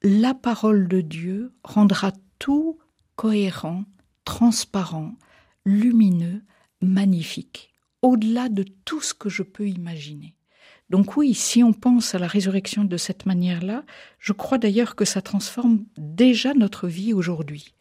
la 0.00 0.32
parole 0.32 0.86
de 0.86 1.00
Dieu 1.00 1.52
rendra 1.64 2.12
tout 2.38 2.78
cohérent, 3.16 3.84
transparent, 4.24 5.16
lumineux, 5.64 6.44
magnifique, 6.80 7.74
au-delà 8.00 8.48
de 8.48 8.62
tout 8.84 9.00
ce 9.00 9.12
que 9.12 9.28
je 9.28 9.42
peux 9.42 9.68
imaginer. 9.68 10.35
Donc 10.90 11.16
oui, 11.16 11.34
si 11.34 11.62
on 11.64 11.72
pense 11.72 12.14
à 12.14 12.18
la 12.18 12.28
résurrection 12.28 12.84
de 12.84 12.96
cette 12.96 13.26
manière-là, 13.26 13.84
je 14.18 14.32
crois 14.32 14.58
d'ailleurs 14.58 14.94
que 14.94 15.04
ça 15.04 15.20
transforme 15.20 15.84
déjà 15.98 16.54
notre 16.54 16.86
vie 16.86 17.12
aujourd'hui. 17.12 17.74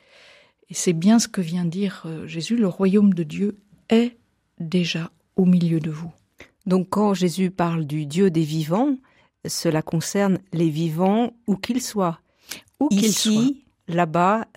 Et 0.69 0.74
c'est 0.74 0.93
bien 0.93 1.19
ce 1.19 1.28
que 1.28 1.41
vient 1.41 1.65
dire 1.65 2.04
euh, 2.06 2.26
Jésus, 2.26 2.58
le 2.58 2.67
royaume 2.67 3.13
de 3.13 3.24
Dieu 3.24 3.60
est 3.89 4.17
déjà 4.60 5.12
au 5.36 5.45
milieu 5.45 5.80
de 5.80 5.91
vous. 5.91 6.12
Donc 6.65 6.89
quand 6.89 7.13
Jésus 7.13 7.52
parle 7.52 7.86
du 7.86 8.08
Dieu 8.08 8.32
des 8.32 8.43
vivants, 8.43 8.98
cela 9.45 9.84
concerne 9.84 10.39
les 10.54 10.69
vivants 10.69 11.34
où 11.45 11.56
qu'ils 11.56 11.82
soient. 11.82 12.19
Où 12.80 12.89
qu'ils 12.89 13.13
soient. 13.13 13.52
là-bas, 13.88 14.48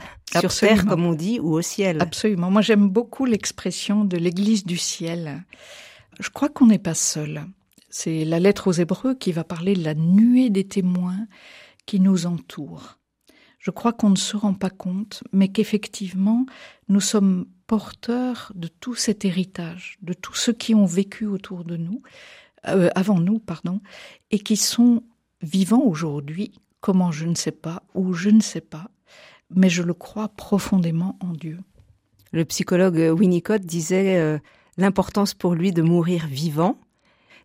sur 0.40 0.54
terre, 0.54 0.86
comme 0.86 1.04
on 1.04 1.12
dit, 1.12 1.38
ou 1.40 1.52
au 1.52 1.62
ciel. 1.62 2.00
Absolument. 2.00 2.50
Moi, 2.50 2.62
j'aime 2.62 2.88
beaucoup 2.88 3.26
l'expression 3.26 4.04
de 4.04 4.16
l'Église 4.16 4.64
du 4.64 4.78
ciel. 4.78 5.44
Je 6.18 6.30
crois 6.30 6.48
qu'on 6.48 6.66
n'est 6.66 6.78
pas 6.78 6.94
seul. 6.94 7.44
C'est 7.90 8.24
la 8.24 8.38
lettre 8.38 8.68
aux 8.68 8.72
Hébreux 8.72 9.14
qui 9.14 9.32
va 9.32 9.44
parler 9.44 9.74
de 9.74 9.84
la 9.84 9.94
nuée 9.94 10.50
des 10.50 10.66
témoins 10.66 11.26
qui 11.86 12.00
nous 12.00 12.26
entourent. 12.26 12.98
Je 13.58 13.70
crois 13.70 13.92
qu'on 13.92 14.10
ne 14.10 14.16
se 14.16 14.36
rend 14.36 14.54
pas 14.54 14.70
compte, 14.70 15.24
mais 15.32 15.48
qu'effectivement, 15.48 16.46
nous 16.88 17.00
sommes 17.00 17.46
porteurs 17.66 18.52
de 18.54 18.68
tout 18.68 18.94
cet 18.94 19.24
héritage, 19.24 19.98
de 20.02 20.12
tous 20.12 20.34
ceux 20.34 20.52
qui 20.52 20.74
ont 20.74 20.86
vécu 20.86 21.26
autour 21.26 21.64
de 21.64 21.76
nous, 21.76 22.02
euh, 22.66 22.88
avant 22.94 23.20
nous, 23.20 23.38
pardon, 23.38 23.80
et 24.30 24.38
qui 24.38 24.56
sont 24.56 25.02
vivants 25.42 25.82
aujourd'hui, 25.82 26.52
comment 26.80 27.10
je 27.10 27.26
ne 27.26 27.34
sais 27.34 27.52
pas, 27.52 27.82
ou 27.94 28.12
je 28.12 28.30
ne 28.30 28.40
sais 28.40 28.60
pas, 28.60 28.90
mais 29.50 29.70
je 29.70 29.82
le 29.82 29.94
crois 29.94 30.28
profondément 30.28 31.18
en 31.20 31.32
Dieu. 31.32 31.58
Le 32.32 32.44
psychologue 32.44 33.12
Winnicott 33.18 33.62
disait 33.62 34.18
euh, 34.18 34.38
l'importance 34.76 35.34
pour 35.34 35.54
lui 35.54 35.72
de 35.72 35.82
mourir 35.82 36.26
vivant. 36.26 36.78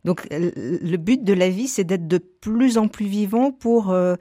Donc 0.05 0.27
le 0.31 0.97
but 0.97 1.23
de 1.23 1.33
la 1.33 1.49
vie, 1.49 1.67
c'est 1.67 1.83
d'être 1.83 2.07
de 2.07 2.17
plus 2.17 2.77
en 2.77 2.87
plus 2.87 3.05
vivant 3.05 3.51
pour, 3.51 3.91
euh, 3.91 4.15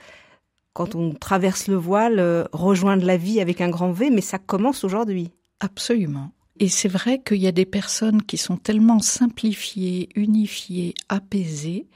quand 0.73 0.95
on 0.95 1.12
traverse 1.12 1.66
le 1.66 1.77
voile, 1.77 2.49
rejoindre 2.53 3.05
la 3.05 3.16
vie 3.16 3.40
avec 3.40 3.61
un 3.61 3.68
grand 3.68 3.92
V, 3.92 4.11
mais 4.11 4.21
ça 4.21 4.38
commence 4.38 4.85
aujourd'hui. 4.85 5.31
Absolument. 5.61 6.31
Et 6.61 6.68
c'est 6.68 6.88
vrai 6.88 7.21
qu'il 7.21 7.38
y 7.38 7.47
a 7.47 7.53
des 7.53 7.66
personnes 7.66 8.23
qui 8.23 8.37
sont 8.37 8.57
tellement 8.57 9.01
simplifiées, 9.01 10.09
unifiées, 10.14 10.95
apaisées. 11.09 11.88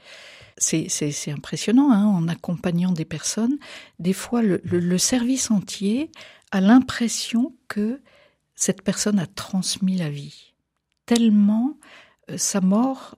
C'est, 0.59 1.31
impressionnant, 1.31 1.91
hein, 1.91 2.05
en 2.05 2.27
accompagnant 2.27 2.91
des 2.91 3.05
personnes. 3.05 3.59
Des 3.99 4.13
fois, 4.13 4.41
le, 4.41 4.59
le 4.63 4.97
service 4.97 5.51
entier 5.51 6.09
a 6.51 6.61
l'impression 6.61 7.53
que 7.67 8.01
cette 8.55 8.81
personne 8.81 9.19
a 9.19 9.27
transmis 9.27 9.97
la 9.97 10.09
vie. 10.09 10.53
Tellement 11.05 11.77
euh, 12.29 12.37
sa 12.37 12.59
mort 12.59 13.15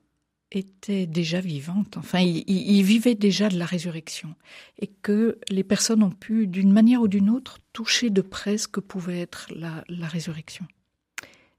était 0.51 1.05
déjà 1.05 1.41
vivante. 1.41 1.97
Enfin, 1.97 2.19
il, 2.19 2.83
vivait 2.83 3.15
déjà 3.15 3.49
de 3.49 3.57
la 3.57 3.65
résurrection. 3.65 4.33
Et 4.79 4.87
que 4.87 5.37
les 5.49 5.63
personnes 5.63 6.03
ont 6.03 6.11
pu, 6.11 6.47
d'une 6.47 6.71
manière 6.71 7.01
ou 7.01 7.07
d'une 7.07 7.29
autre, 7.29 7.59
toucher 7.73 8.09
de 8.09 8.21
près 8.21 8.57
ce 8.57 8.67
que 8.67 8.79
pouvait 8.79 9.19
être 9.19 9.47
la, 9.55 9.83
la 9.89 10.07
résurrection. 10.07 10.65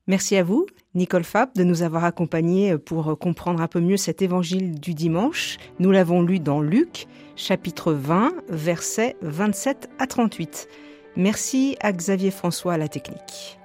Merci 0.07 0.37
à 0.37 0.43
vous, 0.43 0.67
Nicole 0.95 1.23
Fab, 1.23 1.55
de 1.55 1.63
nous 1.63 1.83
avoir 1.83 2.05
accompagnés 2.05 2.77
pour 2.79 3.17
comprendre 3.19 3.61
un 3.61 3.69
peu 3.69 3.81
mieux 3.81 3.97
cet 3.97 4.23
évangile 4.23 4.81
du 4.81 4.93
dimanche. 4.93 5.59
Nous 5.79 5.93
l'avons 5.93 6.23
lu 6.23 6.41
dans 6.41 6.61
Luc, 6.61 7.07
chapitre 7.37 7.93
20, 7.93 8.33
versets 8.49 9.17
27 9.23 9.89
à 10.01 10.09
38. 10.09 10.69
Merci 11.17 11.77
à 11.81 11.93
Xavier 11.93 12.33
François 12.33 12.73
à 12.73 12.79
la 12.79 12.89
technique. 12.89 13.60